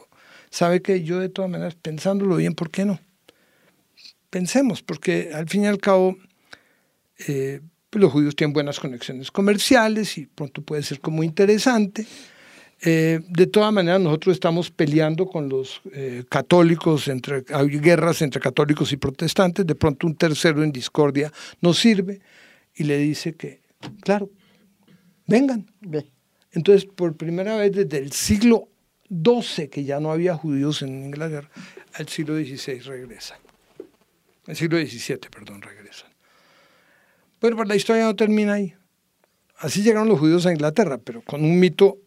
sabe 0.51 0.83
que 0.83 1.03
yo 1.03 1.19
de 1.19 1.29
todas 1.29 1.51
maneras, 1.51 1.75
pensándolo 1.75 2.37
bien, 2.37 2.55
¿por 2.55 2.71
qué 2.71 2.85
no? 2.85 3.01
Pensemos, 4.31 4.83
porque 4.83 5.31
al 5.35 5.49
fin 5.49 5.63
y 5.63 5.67
al 5.67 5.79
cabo 5.79 6.17
eh, 7.27 7.61
los 7.93 8.13
judíos 8.13 8.37
tienen 8.37 8.53
buenas 8.53 8.79
conexiones 8.79 9.31
comerciales 9.31 10.19
y 10.19 10.27
pronto 10.27 10.63
puede 10.63 10.83
ser 10.83 11.01
como 11.01 11.23
interesante 11.23 12.07
eh, 12.83 13.21
de 13.29 13.47
todas 13.47 13.73
maneras, 13.73 14.01
nosotros 14.01 14.35
estamos 14.35 14.71
peleando 14.71 15.27
con 15.27 15.49
los 15.49 15.81
eh, 15.93 16.25
católicos, 16.29 17.09
entre, 17.09 17.45
hay 17.53 17.69
guerras 17.69 18.21
entre 18.21 18.41
católicos 18.41 18.93
y 18.93 18.97
protestantes, 18.97 19.67
de 19.67 19.75
pronto 19.75 20.07
un 20.07 20.15
tercero 20.15 20.63
en 20.63 20.73
discordia 20.73 21.33
nos 21.61 21.79
sirve 21.79 22.21
y 22.75 22.85
le 22.85 22.99
dice 22.99 23.35
que, 23.35 23.63
claro, 24.03 24.31
vengan. 25.27 25.67
Entonces, 26.53 26.85
por 26.85 27.17
primera 27.17 27.57
vez 27.57 27.73
desde 27.73 27.99
el 27.99 28.13
siglo 28.13 28.69
XII, 29.09 29.69
que 29.69 29.85
ya 29.85 29.99
no 29.99 30.13
había 30.13 30.35
judíos 30.35 30.83
en 30.83 31.07
Inglaterra, 31.07 31.49
al 31.95 32.09
siglo 32.09 32.37
XVI 32.37 32.81
regresan. 32.81 33.39
El 34.47 34.55
siglo 34.55 34.79
XVII, 34.79 35.19
perdón, 35.31 35.63
regresan. 35.63 36.11
Bueno, 37.41 37.57
pues 37.57 37.69
la 37.69 37.77
historia 37.77 38.05
no 38.05 38.15
termina 38.15 38.55
ahí. 38.55 38.75
Así 39.57 39.83
llegaron 39.83 40.09
los 40.09 40.21
judíos 40.21 40.45
a 40.45 40.53
Inglaterra, 40.53 40.99
pero 40.99 41.23
con 41.23 41.43
un 41.43 41.59
mito 41.59 41.99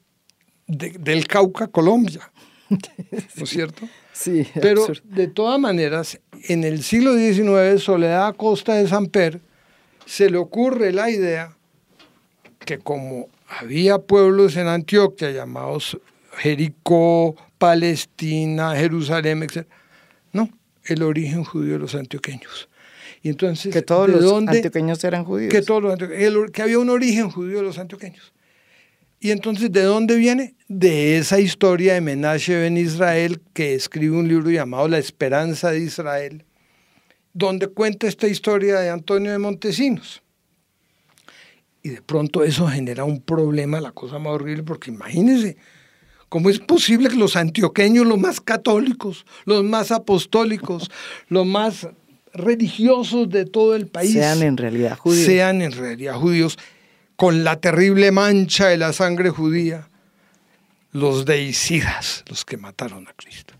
del 0.69 1.27
Cauca, 1.27 1.67
Colombia. 1.67 2.31
¿No 2.69 3.43
es 3.43 3.49
cierto? 3.49 3.87
Sí. 4.13 4.47
Pero 4.61 4.85
de 5.03 5.27
todas 5.27 5.59
maneras, 5.59 6.19
en 6.47 6.63
el 6.63 6.83
siglo 6.83 7.15
XIX, 7.15 7.81
Soledad 7.81 8.27
Acosta 8.27 8.75
de 8.75 8.87
Samper 8.87 9.41
se 10.05 10.29
le 10.29 10.37
ocurre 10.37 10.93
la 10.93 11.09
idea 11.09 11.55
que 12.65 12.77
como 12.77 13.27
había 13.47 13.97
pueblos 13.99 14.55
en 14.55 14.67
Antioquia 14.67 15.31
llamados 15.31 15.97
Jericó, 16.37 17.35
Palestina, 17.57 18.75
Jerusalén, 18.75 19.43
etc. 19.43 19.67
No, 20.31 20.49
el 20.85 21.01
origen 21.03 21.43
judío 21.43 21.73
de 21.73 21.79
los 21.79 21.95
antioqueños. 21.95 22.69
Y 23.21 23.29
entonces, 23.29 23.73
que 23.73 23.81
todos 23.81 24.09
los 24.09 24.31
antioqueños 24.31 25.03
eran 25.03 25.25
judíos. 25.25 25.51
Que, 25.51 25.61
todos 25.61 25.81
los 25.81 26.51
que 26.51 26.61
había 26.61 26.79
un 26.79 26.89
origen 26.89 27.29
judío 27.29 27.57
de 27.57 27.63
los 27.63 27.79
antioqueños. 27.79 28.31
Y 29.19 29.31
entonces, 29.31 29.71
¿de 29.71 29.83
dónde 29.83 30.15
viene? 30.15 30.55
De 30.69 31.17
esa 31.17 31.39
historia 31.39 31.93
de 31.93 32.01
Menashe 32.01 32.55
ben 32.55 32.77
Israel, 32.77 33.41
que 33.53 33.73
escribe 33.73 34.15
un 34.15 34.27
libro 34.29 34.49
llamado 34.49 34.87
La 34.87 34.97
Esperanza 34.97 35.71
de 35.71 35.79
Israel, 35.79 36.45
donde 37.33 37.67
cuenta 37.67 38.07
esta 38.07 38.27
historia 38.27 38.79
de 38.79 38.89
Antonio 38.89 39.31
de 39.31 39.37
Montesinos. 39.37 40.21
Y 41.83 41.89
de 41.89 42.01
pronto 42.01 42.43
eso 42.43 42.67
genera 42.67 43.03
un 43.03 43.21
problema, 43.21 43.81
la 43.81 43.91
cosa 43.91 44.19
más 44.19 44.33
horrible, 44.33 44.63
porque 44.63 44.91
imagínense, 44.91 45.57
¿cómo 46.29 46.49
es 46.49 46.59
posible 46.59 47.09
que 47.09 47.15
los 47.15 47.35
antioqueños, 47.35 48.05
los 48.05 48.19
más 48.19 48.39
católicos, 48.39 49.25
los 49.45 49.63
más 49.65 49.91
apostólicos, 49.91 50.89
los 51.27 51.45
más 51.45 51.87
religiosos 52.33 53.29
de 53.29 53.45
todo 53.45 53.75
el 53.75 53.87
país, 53.87 54.13
sean 54.13 54.43
en 54.43 54.55
realidad 54.55 54.97
judíos? 54.97 55.25
Sean 55.25 55.61
en 55.61 55.73
realidad 55.73 56.15
judíos 56.15 56.57
con 57.19 57.43
la 57.43 57.59
terrible 57.59 58.13
mancha 58.13 58.67
de 58.67 58.77
la 58.77 58.93
sangre 58.93 59.29
judía, 59.29 59.89
los 60.93 61.25
deicidas, 61.25 62.23
los 62.29 62.45
que 62.45 62.55
mataron 62.55 63.09
a 63.09 63.13
Cristo. 63.13 63.55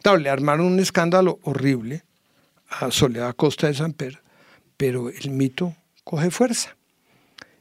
Claro, 0.00 0.18
le 0.18 0.30
armaron 0.30 0.66
un 0.66 0.78
escándalo 0.78 1.40
horrible 1.42 2.04
a 2.68 2.92
Soledad 2.92 3.34
Costa 3.34 3.68
de 3.68 3.92
Pedro, 3.94 4.20
pero 4.76 5.08
el 5.10 5.30
mito 5.30 5.74
coge 6.04 6.30
fuerza. 6.30 6.76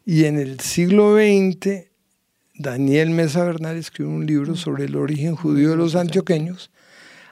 Y 0.06 0.26
en 0.26 0.38
el 0.38 0.60
siglo 0.60 1.16
XX, 1.16 1.88
Daniel 2.54 3.10
Mesa 3.10 3.44
Bernal 3.44 3.78
escribió 3.78 4.14
un 4.14 4.28
libro 4.28 4.56
sobre 4.56 4.86
el 4.86 4.96
origen 4.96 5.36
judío 5.36 5.72
de 5.72 5.78
los 5.78 5.96
antioqueños, 5.96 6.70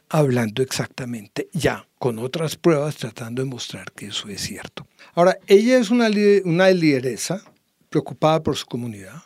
hablando 0.09 0.63
exactamente, 0.63 1.49
ya 1.53 1.85
con 1.99 2.17
otras 2.17 2.55
pruebas, 2.55 2.95
tratando 2.95 3.43
de 3.43 3.47
mostrar 3.47 3.91
que 3.91 4.07
eso 4.07 4.27
es 4.27 4.41
cierto. 4.41 4.87
Ahora, 5.13 5.37
ella 5.45 5.77
es 5.77 5.91
una, 5.91 6.09
una 6.45 6.71
lideresa 6.71 7.43
preocupada 7.91 8.41
por 8.41 8.55
su 8.55 8.65
comunidad, 8.65 9.21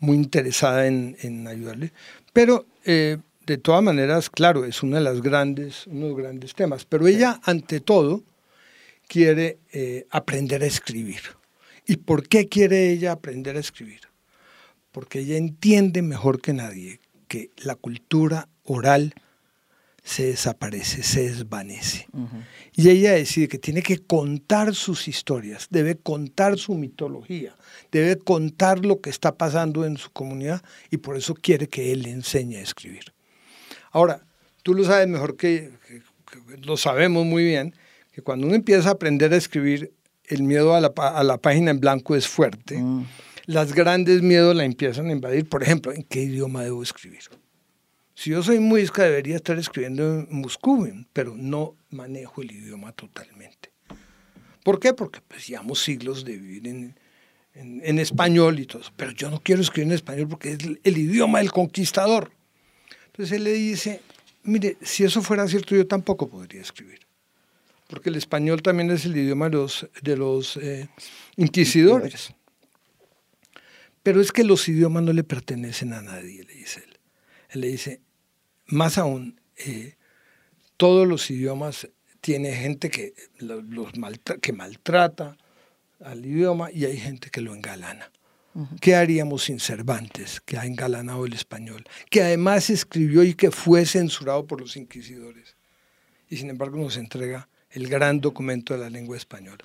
muy 0.00 0.16
interesada 0.16 0.86
en, 0.86 1.46
ayudarle, 1.46 1.92
pero 2.32 2.66
eh, 2.84 3.18
de 3.46 3.58
todas 3.58 3.82
maneras, 3.82 4.30
claro, 4.30 4.64
es 4.64 4.82
uno 4.82 4.96
de 4.96 5.02
los 5.02 5.22
grandes, 5.22 5.86
unos 5.86 6.16
grandes 6.16 6.54
temas, 6.54 6.84
pero 6.84 7.06
ella 7.06 7.40
ante 7.44 7.80
todo 7.80 8.24
quiere 9.06 9.58
eh, 9.72 10.06
aprender 10.10 10.62
a 10.62 10.66
escribir. 10.66 11.20
¿Y 11.86 11.98
por 11.98 12.26
qué 12.26 12.48
quiere 12.48 12.90
ella 12.90 13.12
aprender 13.12 13.56
a 13.56 13.60
escribir? 13.60 14.00
Porque 14.90 15.20
ella 15.20 15.36
entiende 15.36 16.02
mejor 16.02 16.40
que 16.40 16.52
nadie 16.52 17.00
que 17.28 17.50
la 17.58 17.74
cultura 17.74 18.48
oral 18.64 19.14
se 20.06 20.26
desaparece, 20.26 21.02
se 21.02 21.28
desvanece. 21.28 22.06
Y 22.76 22.90
ella 22.90 23.14
decide 23.14 23.48
que 23.48 23.58
tiene 23.58 23.82
que 23.82 23.98
contar 23.98 24.72
sus 24.72 25.08
historias, 25.08 25.66
debe 25.68 25.96
contar 25.96 26.58
su 26.58 26.74
mitología, 26.74 27.56
debe 27.90 28.16
contar 28.16 28.86
lo 28.86 29.00
que 29.00 29.10
está 29.10 29.36
pasando 29.36 29.84
en 29.84 29.96
su 29.96 30.12
comunidad 30.12 30.62
y 30.92 30.98
por 30.98 31.16
eso 31.16 31.34
quiere 31.34 31.66
que 31.66 31.92
él 31.92 32.02
le 32.02 32.10
enseñe 32.12 32.54
a 32.54 32.60
escribir. 32.60 33.12
Ahora, 33.90 34.24
tú 34.62 34.74
lo 34.74 34.84
sabes 34.84 35.08
mejor 35.08 35.36
que, 35.36 35.72
lo 36.62 36.76
sabemos 36.76 37.26
muy 37.26 37.42
bien, 37.42 37.74
que 38.12 38.22
cuando 38.22 38.46
uno 38.46 38.54
empieza 38.54 38.90
a 38.90 38.92
aprender 38.92 39.32
a 39.32 39.36
escribir, 39.36 39.92
el 40.28 40.44
miedo 40.44 40.76
a 40.76 40.80
la, 40.80 41.38
página 41.38 41.72
en 41.72 41.80
blanco 41.80 42.14
es 42.14 42.28
fuerte. 42.28 42.78
Mm. 42.78 43.06
Las 43.46 43.74
grandes 43.74 44.22
miedos 44.22 44.54
la 44.54 44.64
empiezan 44.64 45.08
a 45.08 45.12
invadir. 45.12 45.48
Por 45.48 45.64
ejemplo, 45.64 45.92
¿en 45.92 46.04
qué 46.04 46.22
idioma 46.22 46.62
debo 46.62 46.84
escribir? 46.84 47.22
Si 48.16 48.30
yo 48.30 48.42
soy 48.42 48.60
muisca, 48.60 49.02
debería 49.02 49.36
estar 49.36 49.58
escribiendo 49.58 50.20
en 50.20 50.26
muscuben, 50.30 51.06
pero 51.12 51.34
no 51.36 51.76
manejo 51.90 52.40
el 52.40 52.50
idioma 52.50 52.92
totalmente. 52.92 53.70
¿Por 54.64 54.80
qué? 54.80 54.94
Porque 54.94 55.20
pues 55.20 55.46
llevamos 55.46 55.80
siglos 55.80 56.24
de 56.24 56.38
vivir 56.38 56.66
en, 56.66 56.98
en, 57.52 57.98
español 57.98 58.58
y 58.58 58.64
todo. 58.64 58.80
Pero 58.96 59.10
yo 59.10 59.30
no 59.30 59.42
quiero 59.42 59.60
escribir 59.60 59.88
en 59.88 59.96
español 59.96 60.28
porque 60.28 60.52
es 60.52 60.58
el, 60.82 60.98
idioma 60.98 61.40
del 61.40 61.52
conquistador. 61.52 62.32
Entonces 63.08 63.36
él 63.36 63.44
le 63.44 63.52
dice, 63.52 64.00
mire, 64.44 64.78
si 64.80 65.04
eso 65.04 65.20
fuera 65.20 65.46
cierto, 65.46 65.76
yo 65.76 65.86
tampoco 65.86 66.26
podría 66.26 66.62
escribir. 66.62 67.00
Porque 67.86 68.08
el 68.08 68.16
español 68.16 68.62
también 68.62 68.90
es 68.90 69.04
el 69.04 69.14
idioma 69.14 69.50
de 69.50 69.56
los, 69.56 69.88
de 70.02 70.16
los 70.16 70.56
eh, 70.56 70.88
inquisidores. 71.36 72.32
Pero 74.02 74.22
es 74.22 74.32
que 74.32 74.42
los 74.42 74.66
idiomas 74.70 75.02
no 75.02 75.12
le 75.12 75.22
pertenecen 75.22 75.92
a 75.92 76.00
nadie, 76.00 76.44
le 76.44 76.54
dice 76.54 76.80
él. 76.80 76.98
Él 77.50 77.60
le 77.60 77.68
dice, 77.68 78.00
más 78.66 78.98
aún, 78.98 79.40
eh, 79.56 79.96
todos 80.76 81.06
los 81.06 81.30
idiomas 81.30 81.88
tiene 82.20 82.52
gente 82.52 82.90
que, 82.90 83.14
los 83.38 83.92
que 84.42 84.52
maltrata 84.52 85.36
al 86.00 86.26
idioma 86.26 86.70
y 86.72 86.84
hay 86.84 86.98
gente 86.98 87.30
que 87.30 87.40
lo 87.40 87.54
engalana. 87.54 88.10
¿Qué 88.80 88.94
haríamos 88.94 89.44
sin 89.44 89.60
Cervantes, 89.60 90.40
que 90.40 90.56
ha 90.56 90.64
engalanado 90.64 91.26
el 91.26 91.34
español? 91.34 91.84
Que 92.10 92.22
además 92.22 92.70
escribió 92.70 93.22
y 93.22 93.34
que 93.34 93.50
fue 93.50 93.84
censurado 93.84 94.46
por 94.46 94.62
los 94.62 94.76
inquisidores. 94.78 95.56
Y 96.30 96.38
sin 96.38 96.48
embargo 96.48 96.78
nos 96.78 96.96
entrega 96.96 97.48
el 97.70 97.86
gran 97.88 98.20
documento 98.20 98.72
de 98.72 98.80
la 98.80 98.88
lengua 98.88 99.18
española. 99.18 99.64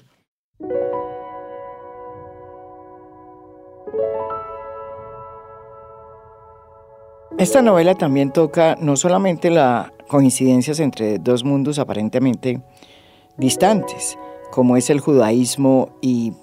Esta 7.38 7.62
novela 7.62 7.96
también 7.96 8.32
toca 8.32 8.76
no 8.80 8.96
solamente 8.96 9.50
las 9.50 9.92
coincidencias 10.08 10.80
entre 10.80 11.18
dos 11.18 11.44
mundos 11.44 11.80
aparentemente 11.80 12.62
distantes, 13.38 14.18
como 14.52 14.78
es 14.78 14.90
el 14.90 15.00
judaísmo 15.00 15.90
y 16.02 16.34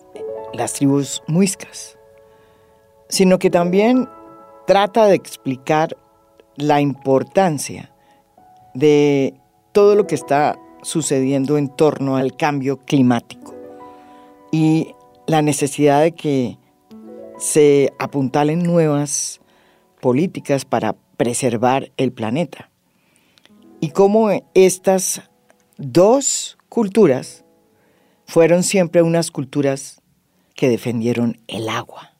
las 0.53 0.73
tribus 0.73 1.23
muiscas, 1.27 1.99
sino 3.09 3.39
que 3.39 3.51
también 3.51 4.09
trata 4.67 5.07
de 5.07 5.15
explicar 5.15 5.97
la 6.57 6.81
importancia 6.81 7.93
de 8.75 9.35
todo 9.73 9.95
lo 9.95 10.07
que 10.07 10.15
está 10.15 10.59
sucediendo 10.83 11.59
en 11.59 11.69
torno 11.69 12.17
al 12.17 12.37
cambio 12.37 12.79
climático 12.79 13.55
y 14.51 14.95
la 15.27 15.43
necesidad 15.43 16.03
de 16.03 16.13
que 16.13 16.59
se 17.39 17.93
apuntalen 17.99 18.63
nuevas 18.63 19.41
políticas 20.01 20.65
para 20.65 20.95
preservar 21.17 21.91
el 21.97 22.13
planeta. 22.13 22.71
Y 23.81 23.91
cómo 23.91 24.31
estas 24.55 25.23
dos 25.77 26.59
culturas 26.69 27.45
fueron 28.27 28.63
siempre 28.63 29.03
unas 29.03 29.31
culturas 29.31 30.03
que 30.55 30.69
defendieron 30.69 31.41
el 31.47 31.69
agua 31.69 32.15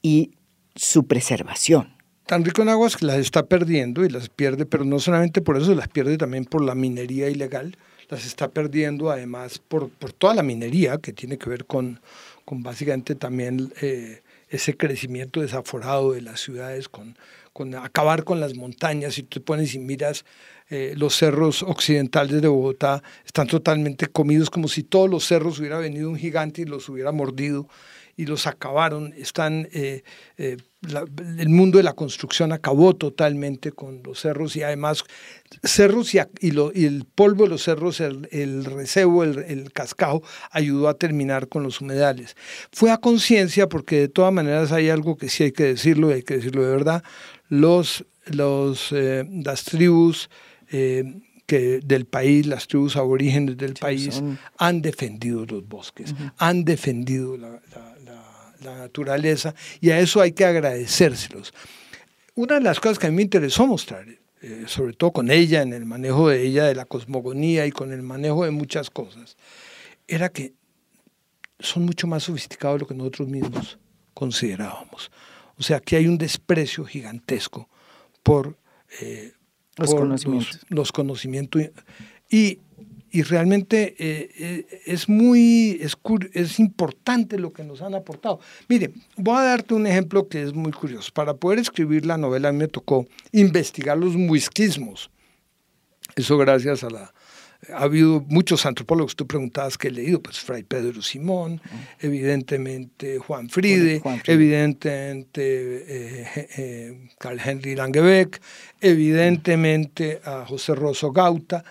y 0.00 0.32
su 0.74 1.06
preservación. 1.06 1.96
Tan 2.26 2.44
rico 2.44 2.62
en 2.62 2.68
aguas 2.68 2.96
que 2.96 3.06
las 3.06 3.16
está 3.16 3.46
perdiendo 3.46 4.04
y 4.04 4.10
las 4.10 4.28
pierde, 4.28 4.66
pero 4.66 4.84
no 4.84 5.00
solamente 5.00 5.40
por 5.40 5.56
eso, 5.56 5.74
las 5.74 5.88
pierde 5.88 6.18
también 6.18 6.44
por 6.44 6.62
la 6.62 6.74
minería 6.74 7.28
ilegal, 7.28 7.76
las 8.08 8.26
está 8.26 8.48
perdiendo 8.48 9.10
además 9.10 9.58
por, 9.58 9.90
toda 10.18 10.34
la 10.34 10.42
minería 10.42 10.98
que 10.98 11.12
tiene 11.12 11.36
que 11.36 11.50
ver 11.50 11.64
con, 11.66 12.00
con 12.44 12.62
básicamente 12.62 13.14
también 13.14 13.72
eh, 13.82 14.22
ese 14.50 14.76
crecimiento 14.76 15.40
desaforado 15.40 16.12
de 16.12 16.22
las 16.22 16.40
ciudades, 16.40 16.88
con, 16.88 17.16
con 17.52 17.74
acabar 17.74 18.24
con 18.24 18.40
las 18.40 18.54
montañas. 18.54 19.14
Si 19.14 19.22
tú 19.22 19.40
te 19.40 19.44
pones 19.44 19.74
y 19.74 19.78
miras 19.78 20.24
eh, 20.70 20.94
los 20.96 21.16
cerros 21.16 21.62
occidentales 21.62 22.40
de 22.42 22.48
Bogotá, 22.48 23.02
están 23.24 23.46
totalmente 23.46 24.06
comidos 24.06 24.50
como 24.50 24.68
si 24.68 24.82
todos 24.82 25.08
los 25.08 25.26
cerros 25.26 25.58
hubiera 25.58 25.78
venido 25.78 26.10
un 26.10 26.16
gigante 26.16 26.62
y 26.62 26.64
los 26.66 26.88
hubiera 26.88 27.12
mordido 27.12 27.68
y 28.18 28.26
los 28.26 28.48
acabaron. 28.48 29.14
Están, 29.16 29.68
eh, 29.72 30.02
eh, 30.38 30.56
el 31.38 31.48
mundo 31.48 31.78
de 31.78 31.84
la 31.84 31.92
construcción 31.92 32.52
acabó 32.52 32.94
totalmente 32.96 33.70
con 33.70 34.02
los 34.02 34.20
cerros 34.20 34.56
y 34.56 34.62
además 34.64 35.04
cerros 35.62 36.14
y, 36.14 36.18
y, 36.40 36.84
el 36.84 37.06
polvo 37.14 37.44
de 37.44 37.50
los 37.50 37.62
cerros, 37.62 38.00
el, 38.00 38.28
el 38.32 38.64
recebo, 38.64 39.22
el, 39.22 39.38
el, 39.38 39.72
cascajo, 39.72 40.22
ayudó 40.50 40.88
a 40.88 40.94
terminar 40.94 41.46
con 41.46 41.62
los 41.62 41.80
humedales. 41.80 42.36
Fue 42.72 42.90
a 42.90 42.98
conciencia 42.98 43.68
porque 43.68 44.00
de 44.00 44.08
todas 44.08 44.32
maneras 44.32 44.72
hay 44.72 44.90
algo 44.90 45.16
que 45.16 45.28
sí 45.28 45.44
hay 45.44 45.52
que 45.52 45.64
decirlo 45.64 46.10
y 46.10 46.14
hay 46.14 46.22
que 46.24 46.38
decirlo 46.38 46.64
de 46.64 46.70
verdad. 46.72 47.04
Los, 47.48 48.04
los, 48.26 48.90
eh, 48.90 49.24
las 49.44 49.62
tribus 49.62 50.28
que 50.68 51.80
del 51.82 52.04
país, 52.04 52.46
las 52.46 52.66
tribus 52.66 52.96
aborígenes 52.96 53.56
del 53.56 53.74
país, 53.74 54.22
han 54.58 54.82
defendido 54.82 55.46
los 55.46 55.66
bosques, 55.66 56.14
han 56.36 56.64
defendido 56.64 57.38
la, 57.38 57.62
la 57.74 57.97
naturaleza 58.60 59.54
y 59.80 59.90
a 59.90 59.98
eso 59.98 60.20
hay 60.20 60.32
que 60.32 60.44
agradecérselos. 60.44 61.52
Una 62.34 62.54
de 62.54 62.60
las 62.60 62.80
cosas 62.80 62.98
que 62.98 63.06
a 63.06 63.10
mí 63.10 63.16
me 63.16 63.22
interesó 63.22 63.66
mostrar, 63.66 64.06
eh, 64.40 64.64
sobre 64.66 64.92
todo 64.92 65.12
con 65.12 65.30
ella, 65.30 65.62
en 65.62 65.72
el 65.72 65.84
manejo 65.84 66.28
de 66.28 66.42
ella 66.42 66.64
de 66.64 66.74
la 66.74 66.84
cosmogonía 66.84 67.66
y 67.66 67.72
con 67.72 67.92
el 67.92 68.02
manejo 68.02 68.44
de 68.44 68.50
muchas 68.50 68.90
cosas, 68.90 69.36
era 70.06 70.28
que 70.28 70.54
son 71.58 71.84
mucho 71.84 72.06
más 72.06 72.24
sofisticados 72.24 72.76
de 72.76 72.80
lo 72.80 72.86
que 72.86 72.94
nosotros 72.94 73.28
mismos 73.28 73.78
considerábamos. 74.14 75.10
O 75.58 75.62
sea, 75.62 75.80
que 75.80 75.96
hay 75.96 76.06
un 76.06 76.18
desprecio 76.18 76.84
gigantesco 76.84 77.68
por, 78.22 78.56
eh, 79.00 79.32
los, 79.76 79.94
conocimientos. 79.94 80.60
los 80.68 80.92
conocimientos. 80.92 81.62
Y 82.30 82.60
y 83.10 83.22
realmente 83.22 83.94
eh, 83.98 84.30
eh, 84.38 84.82
es 84.86 85.08
muy, 85.08 85.78
es, 85.80 85.96
es, 86.32 86.58
importante 86.58 87.38
lo 87.38 87.52
que 87.52 87.64
nos 87.64 87.82
han 87.82 87.94
aportado. 87.94 88.40
Mire, 88.68 88.92
voy 89.16 89.36
a 89.36 89.44
darte 89.44 89.74
un 89.74 89.86
ejemplo 89.86 90.28
que 90.28 90.42
es 90.42 90.52
muy 90.52 90.72
curioso. 90.72 91.10
Para 91.12 91.34
poder 91.34 91.58
escribir 91.58 92.04
la 92.04 92.18
novela 92.18 92.48
a 92.48 92.52
mí 92.52 92.58
me 92.58 92.68
tocó 92.68 93.06
investigar 93.32 93.96
los 93.96 94.16
muisquismos. 94.16 95.10
Eso 96.16 96.36
gracias 96.38 96.84
a 96.84 96.90
la... 96.90 97.14
Ha 97.74 97.82
habido 97.82 98.24
muchos 98.28 98.64
antropólogos, 98.66 99.16
tú 99.16 99.26
preguntabas 99.26 99.76
qué 99.76 99.88
he 99.88 99.90
leído, 99.90 100.22
pues 100.22 100.38
Fray 100.38 100.62
Pedro 100.62 101.02
Simón, 101.02 101.60
evidentemente 101.98 103.18
Juan 103.18 103.48
Friede, 103.48 104.00
evidentemente 104.26 105.84
eh, 105.88 107.08
Carl 107.18 107.40
Henry 107.44 107.74
Langebeck, 107.74 108.40
evidentemente 108.80 110.20
a 110.24 110.46
José 110.46 110.76
Rosso 110.76 111.10
Gauta, 111.10 111.64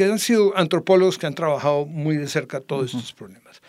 que 0.00 0.06
han 0.06 0.18
sido 0.18 0.56
antropólogos 0.56 1.18
que 1.18 1.26
han 1.26 1.34
trabajado 1.34 1.84
muy 1.84 2.16
de 2.16 2.26
cerca 2.26 2.62
todos 2.62 2.94
estos 2.94 3.12
problemas. 3.12 3.60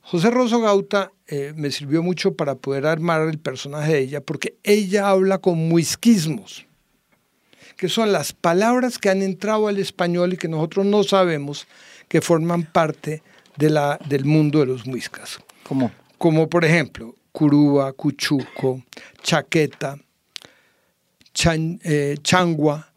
José 0.00 0.30
Rosso 0.30 0.58
Gauta 0.58 1.12
eh, 1.26 1.52
me 1.54 1.70
sirvió 1.70 2.02
mucho 2.02 2.32
para 2.32 2.54
poder 2.54 2.86
armar 2.86 3.28
el 3.28 3.38
personaje 3.38 3.92
de 3.92 3.98
ella, 3.98 4.20
porque 4.22 4.56
ella 4.62 5.10
habla 5.10 5.36
con 5.36 5.58
muisquismos, 5.58 6.64
que 7.76 7.90
son 7.90 8.12
las 8.12 8.32
palabras 8.32 8.96
que 8.96 9.10
han 9.10 9.20
entrado 9.20 9.68
al 9.68 9.76
español 9.76 10.32
y 10.32 10.36
que 10.38 10.48
nosotros 10.48 10.86
no 10.86 11.04
sabemos 11.04 11.66
que 12.08 12.22
forman 12.22 12.62
parte 12.62 13.22
de 13.58 13.68
la, 13.68 13.98
del 14.08 14.24
mundo 14.24 14.60
de 14.60 14.66
los 14.66 14.86
muiscas. 14.86 15.38
¿Cómo? 15.64 15.92
Como 16.16 16.48
por 16.48 16.64
ejemplo, 16.64 17.14
curuba, 17.30 17.92
cuchuco, 17.92 18.82
chaqueta, 19.22 19.98
eh, 21.44 22.16
changua, 22.22 22.93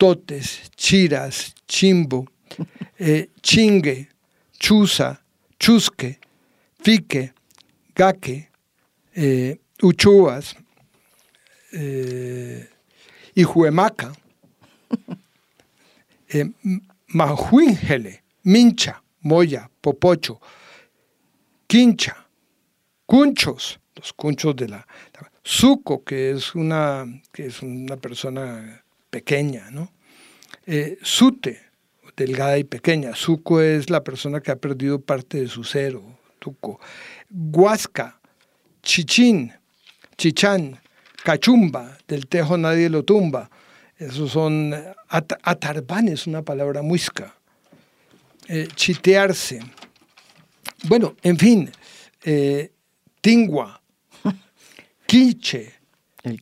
totes, 0.00 0.70
chiras, 0.76 1.54
chimbo, 1.68 2.26
eh, 2.98 3.28
chingue, 3.42 4.08
chusa, 4.58 5.22
chusque, 5.58 6.18
fique, 6.82 7.34
gaque, 7.94 8.48
eh, 9.14 9.60
uchuas, 9.82 10.56
eh, 11.72 12.66
eh, 16.32 16.50
mincha, 18.44 19.02
moya, 19.20 19.70
popocho, 19.82 20.40
quincha, 21.66 22.26
cunchos, 23.04 23.78
los 23.96 24.14
cunchos 24.14 24.56
de 24.56 24.68
la, 24.68 24.86
suco, 25.42 26.04
que 26.04 26.30
es 26.30 26.54
una, 26.54 27.04
que 27.32 27.44
es 27.44 27.60
una 27.60 27.98
persona 27.98 28.82
pequeña, 29.10 29.70
¿no? 29.70 29.92
Eh, 30.66 30.98
sute, 31.02 31.60
delgada 32.16 32.58
y 32.58 32.64
pequeña. 32.64 33.14
Suco 33.14 33.60
es 33.60 33.90
la 33.90 34.04
persona 34.04 34.40
que 34.40 34.50
ha 34.50 34.56
perdido 34.56 35.00
parte 35.00 35.40
de 35.40 35.48
su 35.48 35.64
cero. 35.64 36.02
Tuco. 36.38 36.80
Huasca, 37.30 38.20
chichín, 38.82 39.52
chichán, 40.16 40.80
cachumba, 41.22 41.98
del 42.08 42.26
tejo 42.26 42.56
nadie 42.56 42.88
lo 42.88 43.04
tumba. 43.04 43.50
Esos 43.96 44.32
son 44.32 44.74
at 45.08 45.32
atarbán, 45.42 46.08
es 46.08 46.26
una 46.26 46.42
palabra 46.42 46.82
muisca. 46.82 47.34
Eh, 48.48 48.68
chitearse. 48.74 49.60
Bueno, 50.84 51.14
en 51.22 51.38
fin, 51.38 51.70
eh, 52.24 52.72
tingua, 53.20 53.82
quiche, 55.06 55.79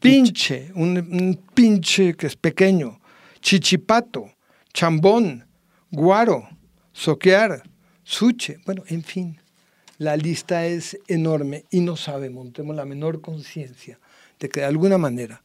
pinche, 0.00 0.70
un, 0.74 1.40
pinche 1.54 2.14
que 2.14 2.26
es 2.26 2.36
pequeño, 2.36 3.00
chichipato, 3.40 4.32
chambón, 4.72 5.46
guaro, 5.90 6.48
soquear, 6.92 7.62
suche, 8.02 8.58
bueno, 8.64 8.82
en 8.88 9.02
fin, 9.02 9.40
la 9.98 10.16
lista 10.16 10.66
es 10.66 10.98
enorme 11.08 11.64
y 11.70 11.80
no 11.80 11.96
sabemos, 11.96 12.52
tenemos 12.52 12.76
la 12.76 12.84
menor 12.84 13.20
conciencia 13.20 13.98
de 14.38 14.48
que 14.48 14.60
de 14.60 14.66
alguna 14.66 14.98
manera 14.98 15.42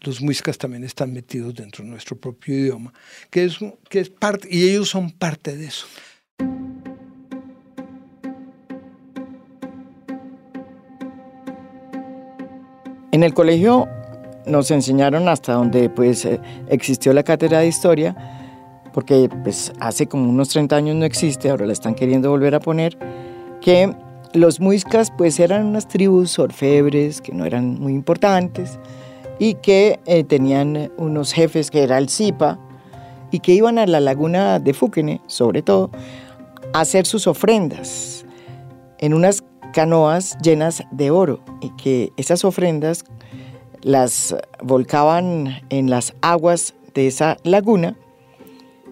los 0.00 0.20
muiscas 0.20 0.58
también 0.58 0.84
están 0.84 1.12
metidos 1.12 1.54
dentro 1.54 1.84
de 1.84 1.90
nuestro 1.90 2.16
propio 2.16 2.54
idioma, 2.54 2.92
que 3.30 3.44
es, 3.44 3.58
que 3.88 4.00
es 4.00 4.10
parte, 4.10 4.48
y 4.50 4.68
ellos 4.68 4.90
son 4.90 5.10
parte 5.10 5.56
de 5.56 5.66
eso. 5.66 5.86
En 13.16 13.22
el 13.22 13.32
colegio 13.32 13.88
nos 14.44 14.70
enseñaron 14.70 15.26
hasta 15.30 15.54
donde 15.54 15.88
pues 15.88 16.26
eh, 16.26 16.38
existió 16.68 17.14
la 17.14 17.22
cátedra 17.22 17.60
de 17.60 17.66
historia, 17.66 18.14
porque 18.92 19.30
pues 19.42 19.72
hace 19.80 20.06
como 20.06 20.28
unos 20.28 20.50
30 20.50 20.76
años 20.76 20.96
no 20.96 21.06
existe, 21.06 21.48
ahora 21.48 21.64
la 21.64 21.72
están 21.72 21.94
queriendo 21.94 22.28
volver 22.28 22.54
a 22.54 22.60
poner, 22.60 22.98
que 23.62 23.90
los 24.34 24.60
muiscas 24.60 25.10
pues 25.16 25.40
eran 25.40 25.64
unas 25.64 25.88
tribus 25.88 26.38
orfebres 26.38 27.22
que 27.22 27.32
no 27.32 27.46
eran 27.46 27.80
muy 27.80 27.94
importantes 27.94 28.78
y 29.38 29.54
que 29.54 29.98
eh, 30.04 30.22
tenían 30.22 30.92
unos 30.98 31.32
jefes 31.32 31.70
que 31.70 31.84
era 31.84 31.96
el 31.96 32.10
Zipa 32.10 32.58
y 33.30 33.40
que 33.40 33.54
iban 33.54 33.78
a 33.78 33.86
la 33.86 34.00
laguna 34.00 34.58
de 34.58 34.74
Fúquene, 34.74 35.22
sobre 35.26 35.62
todo, 35.62 35.88
a 36.74 36.80
hacer 36.80 37.06
sus 37.06 37.26
ofrendas 37.26 38.26
en 38.98 39.14
unas 39.14 39.42
canoas 39.76 40.38
llenas 40.42 40.84
de 40.90 41.10
oro 41.10 41.40
y 41.60 41.68
que 41.76 42.10
esas 42.16 42.46
ofrendas 42.46 43.04
las 43.82 44.34
volcaban 44.62 45.60
en 45.68 45.90
las 45.90 46.14
aguas 46.22 46.72
de 46.94 47.08
esa 47.08 47.36
laguna 47.44 47.94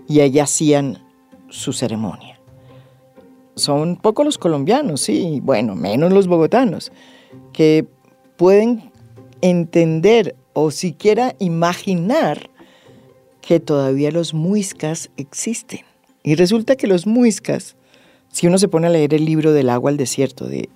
y 0.06 0.20
allí 0.20 0.40
hacían 0.40 1.02
su 1.48 1.72
ceremonia. 1.72 2.38
Son 3.54 3.96
pocos 3.96 4.26
los 4.26 4.36
colombianos, 4.36 5.00
sí, 5.00 5.40
bueno, 5.42 5.74
menos 5.74 6.12
los 6.12 6.26
bogotanos, 6.26 6.92
que 7.54 7.86
pueden 8.36 8.92
entender 9.40 10.36
o 10.52 10.70
siquiera 10.70 11.34
imaginar 11.38 12.50
que 13.40 13.58
todavía 13.58 14.10
los 14.10 14.34
muiscas 14.34 15.08
existen. 15.16 15.80
Y 16.22 16.34
resulta 16.34 16.76
que 16.76 16.88
los 16.88 17.06
muiscas 17.06 17.74
si 18.34 18.48
uno 18.48 18.58
se 18.58 18.66
pone 18.66 18.88
a 18.88 18.90
leer 18.90 19.14
el 19.14 19.24
libro 19.24 19.52
del 19.52 19.70
agua 19.70 19.92
al 19.92 19.96
desierto 19.96 20.46
de 20.46 20.68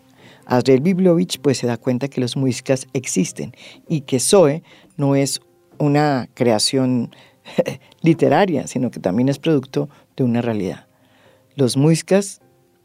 Adriel 0.46 0.80
Biblovich, 0.80 1.40
pues 1.40 1.58
se 1.58 1.66
da 1.66 1.76
cuenta 1.76 2.06
que 2.06 2.20
los 2.20 2.36
muiscas 2.36 2.86
existen 2.92 3.52
y 3.88 4.02
que 4.02 4.20
Zoe 4.20 4.62
no 4.96 5.16
es 5.16 5.40
una 5.76 6.28
creación 6.34 7.10
literaria, 8.00 8.68
sino 8.68 8.92
que 8.92 9.00
también 9.00 9.28
es 9.28 9.40
producto 9.40 9.88
de 10.16 10.22
una 10.22 10.40
realidad. 10.40 10.86
Los 11.56 11.76
muiscas 11.76 12.40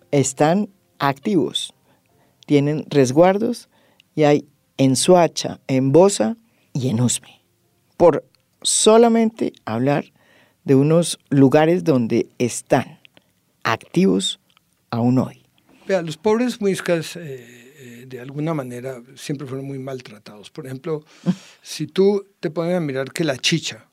están 0.09 0.69
activos, 0.97 1.75
tienen 2.47 2.87
resguardos 2.89 3.69
y 4.15 4.23
hay 4.23 4.47
en 4.77 4.95
Suacha, 4.95 5.59
en 5.67 5.91
Bosa 5.91 6.35
y 6.73 6.89
en 6.89 6.99
Usme. 6.99 7.43
Por 7.95 8.25
solamente 8.63 9.53
hablar 9.65 10.05
de 10.63 10.73
unos 10.73 11.19
lugares 11.29 11.83
donde 11.83 12.27
están 12.39 12.97
activos 13.63 14.39
aún 14.93 15.17
hoy. 15.17 15.43
los 15.87 16.17
pobres 16.17 16.61
muiscas, 16.61 17.15
eh, 17.15 17.21
eh, 17.23 18.05
de 18.07 18.19
alguna 18.19 18.53
manera, 18.53 19.01
siempre 19.15 19.47
fueron 19.47 19.65
muy 19.65 19.79
maltratados. 19.79 20.51
Por 20.51 20.65
ejemplo, 20.67 21.03
si 21.61 21.87
tú 21.87 22.27
te 22.39 22.51
pones 22.51 22.75
a 22.75 22.79
mirar 22.79 23.11
que 23.11 23.23
la 23.23 23.37
chicha, 23.37 23.89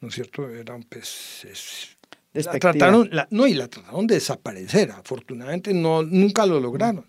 ¿no 0.00 0.08
es 0.08 0.14
cierto? 0.14 0.48
Era 0.50 0.74
un 0.74 0.82
pez... 0.82 1.46
la 2.32 2.58
trataron, 2.58 3.08
no, 3.30 3.46
y 3.46 3.54
la 3.54 3.68
trataron 3.68 4.06
de 4.06 4.16
desaparecer. 4.16 4.90
Afortunadamente 4.90 5.72
no, 5.72 6.02
nunca 6.02 6.44
lo 6.44 6.58
lograron. 6.60 7.06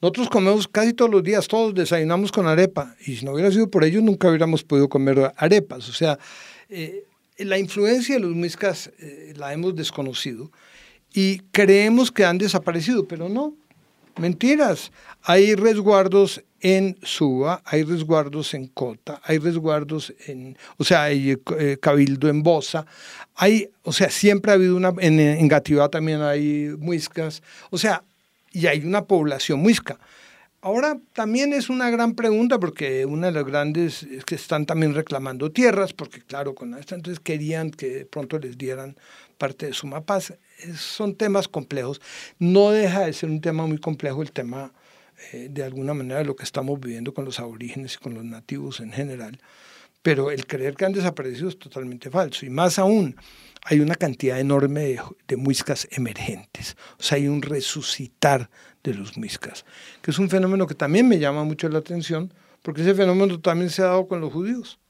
Nosotros 0.00 0.28
comemos 0.30 0.66
casi 0.66 0.92
todos 0.94 1.10
los 1.10 1.22
días, 1.22 1.46
todos 1.46 1.74
desayunamos 1.74 2.32
con 2.32 2.46
arepa, 2.46 2.96
y 3.06 3.16
si 3.16 3.24
no 3.24 3.32
hubiera 3.32 3.52
sido 3.52 3.70
por 3.70 3.84
ellos, 3.84 4.02
nunca 4.02 4.28
hubiéramos 4.28 4.64
podido 4.64 4.88
comer 4.88 5.32
arepas. 5.36 5.88
O 5.88 5.92
sea, 5.92 6.18
eh, 6.68 7.04
la 7.38 7.58
influencia 7.58 8.16
de 8.16 8.20
los 8.20 8.32
muiscas 8.32 8.90
la 9.36 9.52
hemos 9.52 9.76
desconocido 9.76 10.50
y 11.12 11.38
creemos 11.50 12.10
que 12.10 12.24
han 12.24 12.38
desaparecido, 12.38 13.06
pero 13.06 13.28
no. 13.28 13.54
Mentiras. 14.16 14.92
Hay 15.22 15.54
resguardos 15.54 16.42
en 16.60 16.96
Suba, 17.02 17.62
hay 17.64 17.82
resguardos 17.82 18.54
en 18.54 18.66
Cota, 18.68 19.20
hay 19.24 19.38
resguardos 19.38 20.12
en, 20.26 20.56
o 20.76 20.84
sea, 20.84 21.04
hay 21.04 21.36
eh, 21.58 21.78
cabildo 21.80 22.28
en 22.28 22.42
Bosa, 22.42 22.86
hay, 23.34 23.68
o 23.82 23.92
sea, 23.92 24.10
siempre 24.10 24.52
ha 24.52 24.54
habido 24.54 24.76
una, 24.76 24.92
en, 24.98 25.18
en 25.18 25.48
Gativá 25.48 25.88
también 25.88 26.22
hay 26.22 26.74
muiscas, 26.78 27.42
o 27.70 27.78
sea, 27.78 28.04
y 28.52 28.66
hay 28.66 28.80
una 28.84 29.04
población 29.04 29.60
muisca. 29.60 29.98
Ahora 30.60 30.96
también 31.12 31.52
es 31.52 31.68
una 31.68 31.90
gran 31.90 32.14
pregunta 32.14 32.60
porque 32.60 33.04
una 33.04 33.26
de 33.26 33.32
las 33.32 33.44
grandes 33.44 34.04
es 34.04 34.24
que 34.24 34.36
están 34.36 34.64
también 34.64 34.94
reclamando 34.94 35.50
tierras, 35.50 35.92
porque 35.92 36.20
claro, 36.20 36.54
con 36.54 36.74
esto 36.74 36.94
entonces 36.94 37.18
querían 37.18 37.72
que 37.72 38.06
pronto 38.06 38.38
les 38.38 38.56
dieran 38.56 38.96
parte 39.38 39.66
de 39.66 39.72
su 39.72 39.88
mapaz. 39.88 40.34
Son 40.76 41.14
temas 41.14 41.48
complejos. 41.48 42.00
No 42.38 42.70
deja 42.70 43.06
de 43.06 43.12
ser 43.12 43.30
un 43.30 43.40
tema 43.40 43.66
muy 43.66 43.78
complejo 43.78 44.22
el 44.22 44.32
tema 44.32 44.72
eh, 45.32 45.48
de 45.50 45.62
alguna 45.62 45.94
manera 45.94 46.18
de 46.18 46.24
lo 46.24 46.36
que 46.36 46.44
estamos 46.44 46.80
viviendo 46.80 47.14
con 47.14 47.24
los 47.24 47.38
aborígenes 47.38 47.94
y 47.94 47.98
con 47.98 48.14
los 48.14 48.24
nativos 48.24 48.80
en 48.80 48.92
general. 48.92 49.38
Pero 50.02 50.30
el 50.30 50.46
creer 50.46 50.74
que 50.74 50.84
han 50.84 50.92
desaparecido 50.92 51.48
es 51.48 51.58
totalmente 51.58 52.10
falso. 52.10 52.44
Y 52.44 52.50
más 52.50 52.78
aún, 52.78 53.16
hay 53.64 53.80
una 53.80 53.94
cantidad 53.94 54.40
enorme 54.40 54.80
de, 54.80 55.00
de 55.28 55.36
muiscas 55.36 55.86
emergentes. 55.92 56.76
O 56.98 57.02
sea, 57.02 57.18
hay 57.18 57.28
un 57.28 57.42
resucitar 57.42 58.50
de 58.82 58.94
los 58.94 59.16
muiscas, 59.16 59.64
que 60.00 60.10
es 60.10 60.18
un 60.18 60.28
fenómeno 60.28 60.66
que 60.66 60.74
también 60.74 61.08
me 61.08 61.20
llama 61.20 61.44
mucho 61.44 61.68
la 61.68 61.78
atención, 61.78 62.34
porque 62.62 62.82
ese 62.82 62.94
fenómeno 62.94 63.40
también 63.40 63.70
se 63.70 63.82
ha 63.82 63.86
dado 63.86 64.08
con 64.08 64.20
los 64.20 64.32
judíos. 64.32 64.80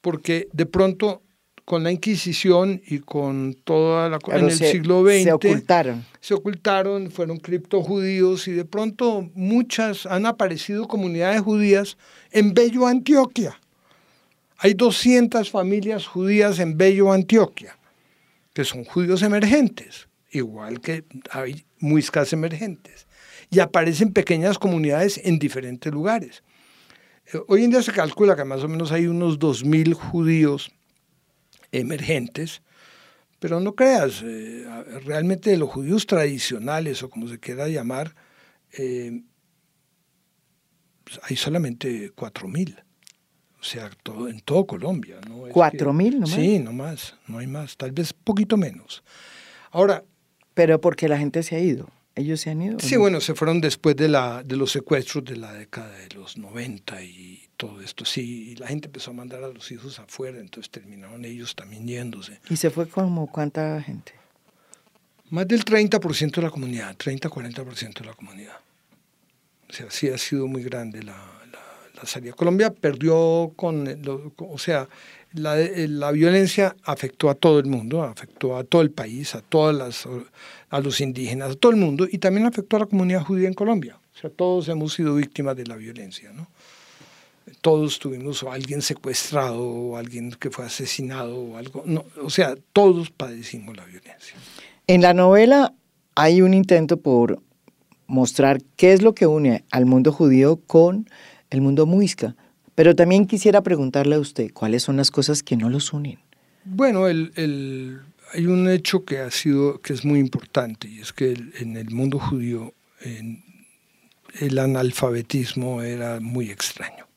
Porque 0.00 0.48
de 0.52 0.64
pronto 0.64 1.22
con 1.68 1.84
la 1.84 1.92
Inquisición 1.92 2.80
y 2.86 3.00
con 3.00 3.54
toda 3.62 4.08
la 4.08 4.18
en 4.28 4.46
el 4.46 4.52
siglo 4.52 5.04
XX 5.04 5.22
se 5.22 5.32
ocultaron. 5.32 6.06
Se 6.18 6.32
ocultaron, 6.32 7.10
fueron 7.10 7.36
criptojudíos 7.36 8.48
y 8.48 8.52
de 8.52 8.64
pronto 8.64 9.28
muchas 9.34 10.06
han 10.06 10.24
aparecido 10.24 10.88
comunidades 10.88 11.42
judías 11.42 11.98
en 12.30 12.54
Bello 12.54 12.86
Antioquia. 12.86 13.60
Hay 14.56 14.72
200 14.72 15.50
familias 15.50 16.06
judías 16.06 16.58
en 16.58 16.78
Bello 16.78 17.12
Antioquia, 17.12 17.76
que 18.54 18.64
son 18.64 18.86
judíos 18.86 19.20
emergentes, 19.20 20.08
igual 20.30 20.80
que 20.80 21.04
hay 21.30 21.66
muiscas 21.80 22.32
emergentes. 22.32 23.06
Y 23.50 23.58
aparecen 23.58 24.14
pequeñas 24.14 24.58
comunidades 24.58 25.20
en 25.22 25.38
diferentes 25.38 25.92
lugares. 25.92 26.42
Eh, 27.30 27.38
hoy 27.46 27.64
en 27.64 27.72
día 27.72 27.82
se 27.82 27.92
calcula 27.92 28.36
que 28.36 28.44
más 28.44 28.64
o 28.64 28.68
menos 28.68 28.90
hay 28.90 29.06
unos 29.06 29.38
2.000 29.38 29.92
judíos 29.92 30.70
emergentes, 31.72 32.62
pero 33.38 33.60
no 33.60 33.74
creas, 33.74 34.22
eh, 34.24 34.66
realmente 35.04 35.50
de 35.50 35.58
los 35.58 35.68
judíos 35.68 36.06
tradicionales 36.06 37.02
o 37.02 37.10
como 37.10 37.28
se 37.28 37.38
quiera 37.38 37.68
llamar, 37.68 38.14
eh, 38.72 39.22
pues, 41.04 41.20
hay 41.22 41.36
solamente 41.36 42.12
4.000. 42.14 42.82
O 43.60 43.64
sea, 43.64 43.90
todo, 44.02 44.28
en 44.28 44.40
todo 44.40 44.66
Colombia. 44.66 45.18
¿no? 45.28 45.48
¿Cuatro 45.52 45.92
mil 45.92 46.20
nomás? 46.20 46.30
Sí, 46.30 46.60
no 46.60 46.72
más, 46.72 47.16
no 47.26 47.38
hay 47.38 47.46
más, 47.48 47.76
tal 47.76 47.92
vez 47.92 48.12
poquito 48.12 48.56
menos. 48.56 49.02
Ahora... 49.70 50.04
Pero 50.54 50.80
porque 50.80 51.08
la 51.08 51.18
gente 51.18 51.42
se 51.44 51.54
ha 51.54 51.60
ido. 51.60 51.88
¿Ellos 52.18 52.40
se 52.40 52.50
han 52.50 52.60
ido? 52.60 52.80
Sí, 52.80 52.96
bueno, 52.96 53.20
se 53.20 53.34
fueron 53.34 53.60
después 53.60 53.94
de, 53.94 54.08
la, 54.08 54.42
de 54.42 54.56
los 54.56 54.72
secuestros 54.72 55.24
de 55.24 55.36
la 55.36 55.52
década 55.52 55.90
de 55.90 56.08
los 56.16 56.36
90 56.36 57.00
y 57.02 57.48
todo 57.56 57.80
esto. 57.80 58.04
Sí, 58.04 58.50
y 58.50 58.56
la 58.56 58.66
gente 58.66 58.88
empezó 58.88 59.12
a 59.12 59.14
mandar 59.14 59.44
a 59.44 59.48
los 59.48 59.70
hijos 59.70 60.00
afuera, 60.00 60.40
entonces 60.40 60.68
terminaron 60.70 61.24
ellos 61.24 61.54
también 61.54 61.86
yéndose. 61.86 62.40
¿Y 62.50 62.56
se 62.56 62.70
fue 62.70 62.88
como 62.88 63.30
cuánta 63.30 63.80
gente? 63.82 64.12
Más 65.30 65.46
del 65.46 65.64
30% 65.64 66.34
de 66.34 66.42
la 66.42 66.50
comunidad, 66.50 66.96
30-40% 66.96 68.00
de 68.00 68.04
la 68.04 68.14
comunidad. 68.14 68.56
O 69.68 69.72
sea, 69.72 69.90
sí 69.90 70.08
ha 70.08 70.18
sido 70.18 70.48
muy 70.48 70.64
grande 70.64 71.02
la, 71.02 71.14
la, 71.94 72.06
salida. 72.06 72.32
Colombia 72.32 72.72
perdió 72.72 73.52
con, 73.54 73.86
o 74.38 74.58
sea, 74.58 74.88
La, 75.32 75.60
eh, 75.60 75.88
la, 75.88 76.10
violencia 76.10 76.74
afectó 76.84 77.28
a 77.28 77.34
todo 77.34 77.58
el 77.58 77.66
mundo, 77.66 78.02
afectó 78.02 78.56
a 78.56 78.64
todo 78.64 78.80
el 78.82 78.90
país, 78.90 79.34
a 79.34 79.42
todas 79.42 79.76
las, 79.76 80.08
a 80.70 80.80
los 80.80 81.00
indígenas, 81.00 81.52
a 81.52 81.54
todo 81.54 81.72
el 81.72 81.78
mundo, 81.78 82.06
y 82.10 82.18
también 82.18 82.46
afectó 82.46 82.76
a 82.76 82.80
la 82.80 82.86
comunidad 82.86 83.24
judía 83.24 83.46
en 83.46 83.54
Colombia. 83.54 83.98
O 84.14 84.20
sea, 84.20 84.30
todos 84.30 84.68
hemos 84.68 84.94
sido 84.94 85.14
víctimas 85.14 85.56
de 85.56 85.66
la 85.66 85.76
violencia, 85.76 86.32
¿no? 86.32 86.48
Todos 87.60 87.98
tuvimos 87.98 88.42
a 88.42 88.52
alguien 88.52 88.82
secuestrado 88.82 89.62
o 89.62 89.96
alguien 89.96 90.32
que 90.32 90.50
fue 90.50 90.64
asesinado 90.64 91.38
o 91.38 91.56
algo. 91.56 91.84
O 92.22 92.30
sea, 92.30 92.54
todos 92.72 93.10
padecimos 93.10 93.76
la 93.76 93.84
violencia. 93.84 94.36
En 94.86 95.02
la 95.02 95.14
novela 95.14 95.72
hay 96.14 96.42
un 96.42 96.52
intento 96.52 96.96
por 96.98 97.40
mostrar 98.06 98.60
qué 98.76 98.92
es 98.92 99.02
lo 99.02 99.14
que 99.14 99.26
une 99.26 99.64
al 99.70 99.86
mundo 99.86 100.12
judío 100.12 100.60
con 100.66 101.08
el 101.50 101.60
mundo 101.60 101.86
muisca. 101.86 102.34
Pero 102.78 102.94
también 102.94 103.26
quisiera 103.26 103.60
preguntarle 103.60 104.14
a 104.14 104.20
usted, 104.20 104.52
¿cuáles 104.52 104.84
son 104.84 104.98
las 104.98 105.10
cosas 105.10 105.42
que 105.42 105.56
no 105.56 105.68
los 105.68 105.92
unen? 105.92 106.20
Bueno, 106.64 107.06
hay 107.06 108.46
un 108.46 108.68
hecho 108.70 109.04
que 109.04 109.18
ha 109.18 109.32
sido, 109.32 109.80
que 109.80 109.92
es 109.92 110.04
muy 110.04 110.20
importante, 110.20 110.86
y 110.86 111.00
es 111.00 111.12
que 111.12 111.32
en 111.58 111.76
el 111.76 111.90
mundo 111.90 112.20
judío 112.20 112.74
el 113.02 114.58
analfabetismo 114.60 115.82
era 115.82 116.20
muy 116.20 116.50
extraño. 116.50 117.08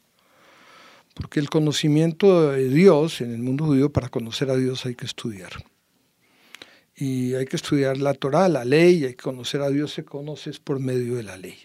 Porque 1.14 1.39
el 1.39 1.51
conocimiento 1.51 2.49
de 2.49 2.68
Dios 2.68 3.22
en 3.22 3.32
el 3.32 3.43
mundo 3.43 3.66
judío, 3.66 3.91
para 3.93 4.09
conocer 4.09 4.49
a 4.49 4.55
Dios 4.55 4.88
hay 4.88 4.95
que 4.95 5.05
estudiar 5.05 5.51
y 6.95 7.36
hay 7.36 7.45
que 7.45 7.57
estudiar 7.57 7.99
la 7.99 8.16
Torah, 8.16 8.49
la 8.49 8.66
ley, 8.66 9.05
hay 9.05 9.12
que 9.12 9.24
conocer 9.24 9.62
a 9.62 9.70
Dios, 9.70 9.93
se 9.93 10.05
conoce 10.05 10.53
por 10.64 10.80
medio 10.80 11.18
de 11.18 11.24
la 11.24 11.38
ley, 11.38 11.55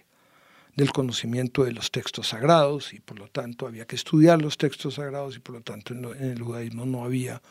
del 0.76 0.92
conocimiento 0.92 1.64
de 1.64 1.72
los 1.72 1.90
textos 1.90 2.28
sagrados 2.28 2.92
y 2.92 3.00
por 3.00 3.18
lo 3.18 3.28
tanto 3.28 3.66
había 3.66 3.86
que 3.86 3.96
estudiar 3.96 4.40
los 4.40 4.58
textos 4.58 4.94
sagrados 4.94 5.36
y 5.36 5.40
por 5.40 5.56
lo 5.56 5.62
tanto 5.62 5.94
en, 5.94 6.04
el 6.04 6.40
judaísmo 6.40 6.86
no 6.86 7.04
había, 7.04 7.42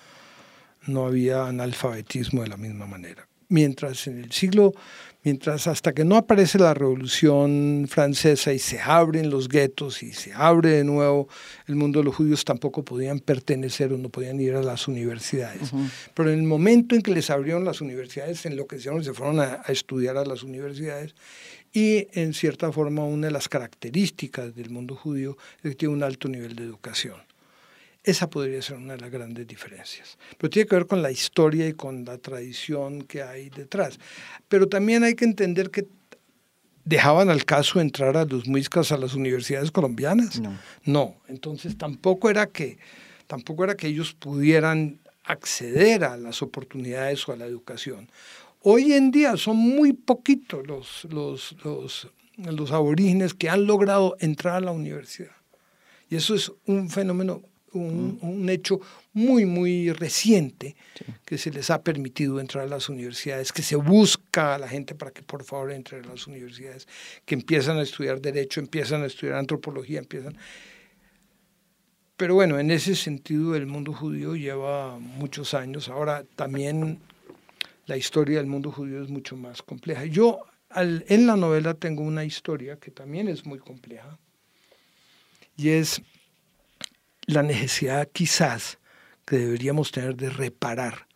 no 0.86 1.06
había 1.06 1.48
analfabetismo 1.48 2.44
de 2.44 2.48
la 2.48 2.58
misma 2.58 2.86
manera. 2.86 3.28
Mientras 3.50 4.08
en 4.08 4.24
el 4.24 4.32
siglo 4.32 4.74
mientras 5.26 5.66
hasta 5.66 5.92
que 5.92 6.06
no 6.06 6.16
aparece 6.16 6.60
la 6.60 6.74
Revolución 6.76 7.88
Francesa 7.90 8.54
y 8.54 8.60
se 8.60 8.80
abren 8.80 9.32
los 9.32 9.50
guetos 9.50 10.04
y 10.04 10.14
se 10.14 10.32
abre 10.32 10.70
de 10.70 10.84
nuevo 10.84 11.28
el 11.68 11.76
mundo, 11.76 12.04
los 12.04 12.16
judíos 12.16 12.46
tampoco 12.46 12.86
podían 12.86 13.20
pertenecer 13.20 13.92
o 13.92 13.98
no 13.98 14.10
podían 14.10 14.40
ir 14.40 14.54
a 14.54 14.62
las 14.62 14.88
universidades. 14.88 15.72
Pero 16.14 16.30
en 16.30 16.40
el 16.40 16.46
momento 16.46 16.94
en 16.94 17.02
que 17.02 17.12
les 17.12 17.32
abrieron 17.32 17.66
las 17.66 17.82
universidades, 17.82 18.42
se 18.42 18.50
enloquecieron 18.50 19.02
y 19.02 19.04
se 19.04 19.14
fueron 19.14 19.40
a, 19.40 19.64
a 19.66 19.72
estudiar 19.72 20.16
a 20.16 20.26
las 20.26 20.44
universidades 20.44 21.16
y 21.76 22.08
en 22.14 22.34
cierta 22.34 22.72
forma 22.72 23.04
una 23.04 23.28
de 23.28 23.34
las 23.34 23.50
características 23.50 24.56
del 24.56 24.70
mundo 24.70 24.96
judío 24.96 25.38
es 25.58 25.72
que 25.72 25.76
tiene 25.76 25.94
un 25.94 26.04
alto 26.04 26.30
nivel 26.30 26.56
de 26.56 26.64
educación. 26.64 27.18
Esa 28.02 28.30
podría 28.30 28.62
ser 28.62 28.78
una 28.78 28.94
de 28.94 29.02
las 29.02 29.12
grandes 29.12 29.46
diferencias. 29.46 30.18
Pero 30.38 30.50
tiene 30.50 30.70
que 30.70 30.76
ver 30.78 30.88
con 30.88 31.02
la 31.02 31.12
historia 31.12 31.68
y 31.68 31.74
con 31.74 32.06
la 32.06 32.18
tradición 32.18 33.02
que 33.02 33.24
hay 33.24 33.50
detrás. 33.50 34.00
Pero 34.48 34.70
también 34.70 35.04
hay 35.04 35.16
que 35.16 35.26
entender 35.26 35.70
que 35.70 35.86
dejaban 36.86 37.30
al 37.30 37.44
caso 37.44 37.82
entrar 37.82 38.16
a 38.16 38.24
los 38.24 38.48
muiscas 38.48 38.94
a 38.94 38.98
las 38.98 39.14
universidades 39.14 39.70
colombianas. 39.70 40.40
No. 40.40 40.58
no. 40.86 41.16
Entonces 41.28 41.78
tampoco 41.78 42.30
era 42.30 42.46
que 42.48 42.78
tampoco 43.28 43.66
era 43.66 43.76
que 43.76 43.88
ellos 43.88 44.14
pudieran 44.14 45.00
acceder 45.26 46.06
a 46.06 46.16
las 46.16 46.42
oportunidades 46.42 47.28
o 47.28 47.34
a 47.34 47.36
la 47.36 47.46
educación. 47.46 48.08
Hoy 48.68 48.94
en 48.94 49.12
día 49.12 49.38
son 49.38 49.58
muy 49.58 49.94
poquitos 49.94 50.66
los, 50.66 51.06
los, 51.12 51.56
los, 51.64 52.08
los 52.38 52.72
aborígenes 52.72 53.36
que 53.36 53.48
han 53.48 53.68
logrado 53.68 54.18
entrar 54.20 54.56
a 54.56 54.60
la 54.60 54.72
universidad. 54.72 55.36
Y 56.10 56.16
eso 56.16 56.34
es 56.34 56.52
un 56.66 56.90
fenómeno 56.90 57.44
un, 57.74 58.50
hecho 58.50 58.82
muy, 59.14 59.46
muy 59.46 59.92
reciente 59.92 60.76
que 61.26 61.38
se 61.38 61.52
les 61.52 61.70
ha 61.70 61.84
permitido 61.84 62.40
entrar 62.40 62.64
a 62.64 62.68
las 62.68 62.90
universidades, 62.90 63.54
que 63.54 63.62
se 63.62 63.76
busca 63.76 64.56
a 64.56 64.58
la 64.58 64.68
gente 64.68 64.96
para 64.96 65.12
que 65.12 65.22
por 65.22 65.44
favor 65.44 65.72
entre 65.72 66.00
a 66.00 66.04
las 66.04 66.26
universidades, 66.26 66.88
que 67.24 67.36
empiezan 67.36 67.78
a 67.78 67.84
estudiar 67.84 68.20
derecho, 68.20 68.62
empiezan 68.62 69.04
a 69.04 69.06
estudiar 69.06 69.36
antropología, 69.36 70.00
empiezan... 70.00 70.36
Pero 72.18 72.34
bueno, 72.34 72.58
en 72.58 72.72
ese 72.72 72.96
sentido 72.96 73.56
el 73.56 73.68
mundo 73.68 73.94
judío 73.94 74.36
lleva 74.36 74.98
muchos 74.98 75.54
años. 75.54 75.88
Ahora 75.88 76.24
también 76.36 77.00
la 77.86 77.98
historia 77.98 78.38
del 78.38 78.48
mundo 78.48 78.72
judío 78.72 79.02
es 79.04 79.10
mucho 79.10 79.36
más 79.36 79.62
compleja. 79.62 80.06
Yo 80.06 80.42
en 80.76 81.28
la 81.28 81.36
novela 81.36 81.74
tengo 81.74 82.04
una 82.04 82.26
historia 82.26 82.78
que 82.78 82.92
también 82.92 83.28
es 83.28 83.46
muy 83.46 83.60
compleja 83.60 84.18
y 85.56 85.70
es 85.70 86.02
la 87.28 87.44
necesidad 87.44 88.10
quizás 88.12 88.80
que 89.26 89.38
deberíamos 89.38 89.92
tener 89.92 90.16
de 90.16 90.30
reparar 90.30 91.08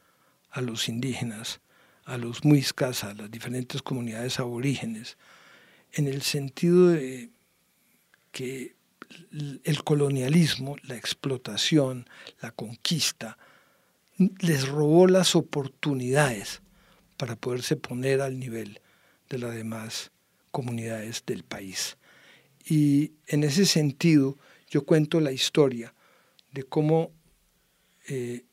a 0.52 0.62
los 0.62 0.90
indígenas, 0.90 1.62
a 2.06 2.18
los 2.18 2.44
muiscas, 2.44 3.04
a 3.04 3.14
las 3.14 3.30
diferentes 3.30 3.82
comunidades 3.82 4.40
aborígenes, 4.40 5.18
en 5.92 6.08
el 6.08 6.22
sentido 6.22 6.88
de 6.90 7.30
que 8.32 8.76
el 9.64 9.84
colonialismo, 9.84 10.76
la 10.84 10.96
explotación, 10.96 12.08
la 12.42 12.52
conquista, 12.52 13.38
les 14.40 14.68
robó 14.68 15.08
las 15.08 15.36
oportunidades 15.36 16.62
para 17.18 17.36
poderse 17.36 17.76
poner 17.76 18.22
al 18.22 18.40
nivel 18.40 18.82
de 19.30 19.38
las 19.38 19.56
demás 19.56 20.12
comunidades 20.52 21.24
del 21.26 21.44
país. 21.44 21.98
Y 22.66 23.14
en 23.28 23.44
ese 23.44 23.66
sentido, 23.66 24.38
yo 24.70 24.86
cuento 24.86 25.20
la 25.20 25.32
historia 25.32 25.94
de 26.52 26.64
cómo, 26.64 27.12
eh, 28.08 28.44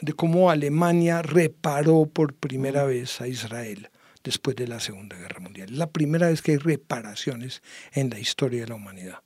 de 0.00 0.12
cómo 0.12 0.50
Alemania 0.50 1.22
reparó 1.22 2.06
por 2.06 2.34
primera 2.34 2.84
vez 2.84 3.20
a 3.20 3.28
Israel 3.28 3.90
después 4.22 4.56
de 4.56 4.68
la 4.68 4.80
Segunda 4.80 5.16
Guerra 5.16 5.40
Mundial. 5.40 5.70
Es 5.70 5.78
la 5.78 5.90
primera 5.90 6.28
vez 6.28 6.42
que 6.42 6.52
hay 6.52 6.58
reparaciones 6.58 7.62
en 7.92 8.10
la 8.10 8.18
historia 8.18 8.62
de 8.62 8.68
la 8.68 8.74
humanidad. 8.74 9.22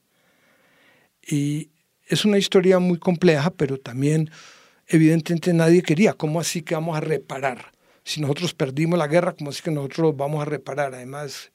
Y 1.27 1.71
es 2.07 2.25
una 2.25 2.39
historia 2.39 2.79
muy 2.79 2.99
compleja, 2.99 3.51
pero 3.51 3.79
también 3.79 4.31
evidentemente 4.87 5.53
nadie 5.53 5.83
quería. 5.83 6.13
¿Cómo 6.13 6.41
así 6.41 6.63
que 6.63 6.75
vamos 6.75 6.97
a 6.97 7.01
reparar? 7.01 7.73
Si 8.03 8.21
nosotros 8.21 8.55
perdimos 8.55 8.99
la 8.99 9.07
guerra, 9.07 9.33
¿cómo 9.33 9.51
así 9.51 9.63
que 9.63 9.71
nosotros 9.71 10.17
vamos 10.17 10.43
a 10.43 10.45
reparar? 10.45 10.95
Además, 10.95 11.53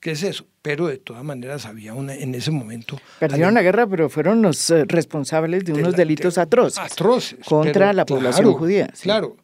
¿Qué 0.00 0.12
es 0.12 0.22
eso? 0.22 0.46
Pero 0.62 0.86
de 0.86 0.98
todas 0.98 1.24
maneras 1.24 1.66
había 1.66 1.92
una, 1.92 2.14
en 2.14 2.34
ese 2.34 2.50
momento... 2.50 3.00
Perdieron 3.18 3.54
la 3.54 3.62
guerra, 3.62 3.86
pero 3.86 4.08
fueron 4.08 4.42
los 4.42 4.70
eh, 4.70 4.84
responsables 4.86 5.64
de, 5.64 5.72
unos 5.72 5.96
delitos 5.96 6.38
atroces. 6.38 6.78
Atroces. 6.78 7.44
Contra 7.44 7.92
la 7.92 8.06
población 8.06 8.52
judía. 8.52 8.88
Claro, 9.02 9.36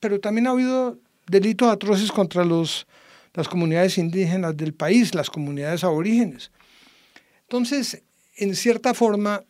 pero 0.00 0.18
también 0.18 0.48
ha 0.48 0.50
habido 0.50 0.98
delitos 1.28 1.68
atroces 1.68 2.10
contra 2.10 2.44
los, 2.44 2.88
las 3.34 3.48
comunidades 3.48 3.96
indígenas 3.96 4.56
del 4.56 4.74
país, 4.74 5.14
las 5.14 5.30
comunidades 5.30 5.84
aborígenes. 5.84 6.50
Entonces, 7.42 8.02
en 8.36 8.56
cierta 8.56 8.94
forma, 8.94 9.44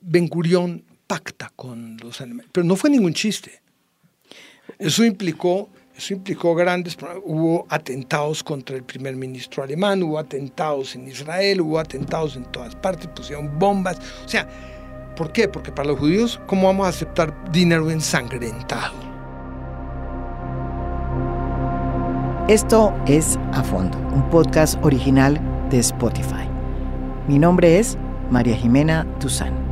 Ben 0.00 0.26
Gurión 0.26 0.84
pacta 1.12 1.52
con 1.54 1.98
los 1.98 2.22
alemanes, 2.22 2.48
pero 2.52 2.64
no 2.64 2.74
fue 2.74 2.88
ningún 2.88 3.12
chiste. 3.12 3.60
Eso 4.78 5.04
implicó 5.04 5.68
eso 5.94 6.14
implicó 6.14 6.54
grandes, 6.54 6.96
hubo 7.22 7.66
atentados 7.68 8.42
contra 8.42 8.76
el 8.76 8.82
primer 8.82 9.14
ministro 9.14 9.62
alemán, 9.62 10.02
hubo 10.02 10.18
atentados 10.18 10.94
en 10.94 11.06
Israel, 11.06 11.60
hubo 11.60 11.78
atentados 11.78 12.34
en 12.36 12.44
todas 12.46 12.74
partes, 12.74 13.08
pusieron 13.08 13.58
bombas. 13.58 13.98
O 14.24 14.28
sea, 14.28 14.48
¿por 15.14 15.32
qué? 15.32 15.48
Porque 15.48 15.70
para 15.70 15.88
los 15.88 15.98
judíos, 15.98 16.40
¿cómo 16.46 16.68
vamos 16.68 16.86
a 16.86 16.88
aceptar 16.88 17.52
dinero 17.52 17.90
ensangrentado? 17.90 18.94
Esto 22.48 22.94
es 23.06 23.38
A 23.52 23.62
Fondo, 23.62 23.98
un 23.98 24.30
podcast 24.30 24.82
original 24.82 25.38
de 25.68 25.78
Spotify. 25.78 26.48
Mi 27.28 27.38
nombre 27.38 27.78
es 27.78 27.98
María 28.30 28.56
Jimena 28.56 29.06
Duzán. 29.20 29.71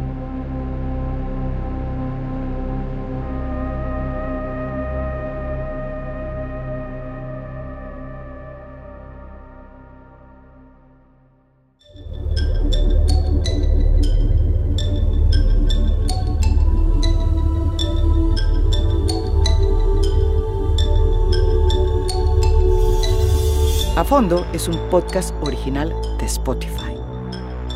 Fondo 24.10 24.44
es 24.52 24.66
un 24.66 24.76
podcast 24.90 25.32
original 25.40 25.94
de 26.18 26.26
Spotify. 26.26 26.96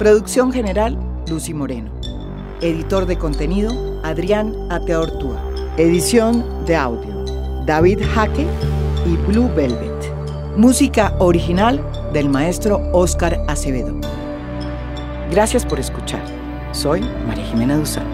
Producción 0.01 0.53
general, 0.53 0.99
Lucy 1.29 1.55
Moreno. 1.55 1.93
Editor 2.61 3.07
de 3.07 3.17
contenido, 3.17 4.01
Adrián 4.03 4.53
Ateortúa. 4.69 5.41
Edición 5.77 6.45
de 6.67 6.75
audio, 6.75 7.25
David 7.67 8.01
Jaque 8.17 8.49
y 9.07 9.17
Blue 9.29 9.49
Velvet. 9.55 10.13
Música 10.57 11.15
original 11.21 11.81
del 12.13 12.29
maestro 12.29 12.81
Oscar 12.93 13.41
Acevedo. 13.47 13.95
Gracias 15.31 15.65
por 15.65 15.79
escuchar. 15.79 16.25
Soy 16.73 17.01
María 17.29 17.45
Jimena 17.45 17.77
Duzán. 17.77 18.14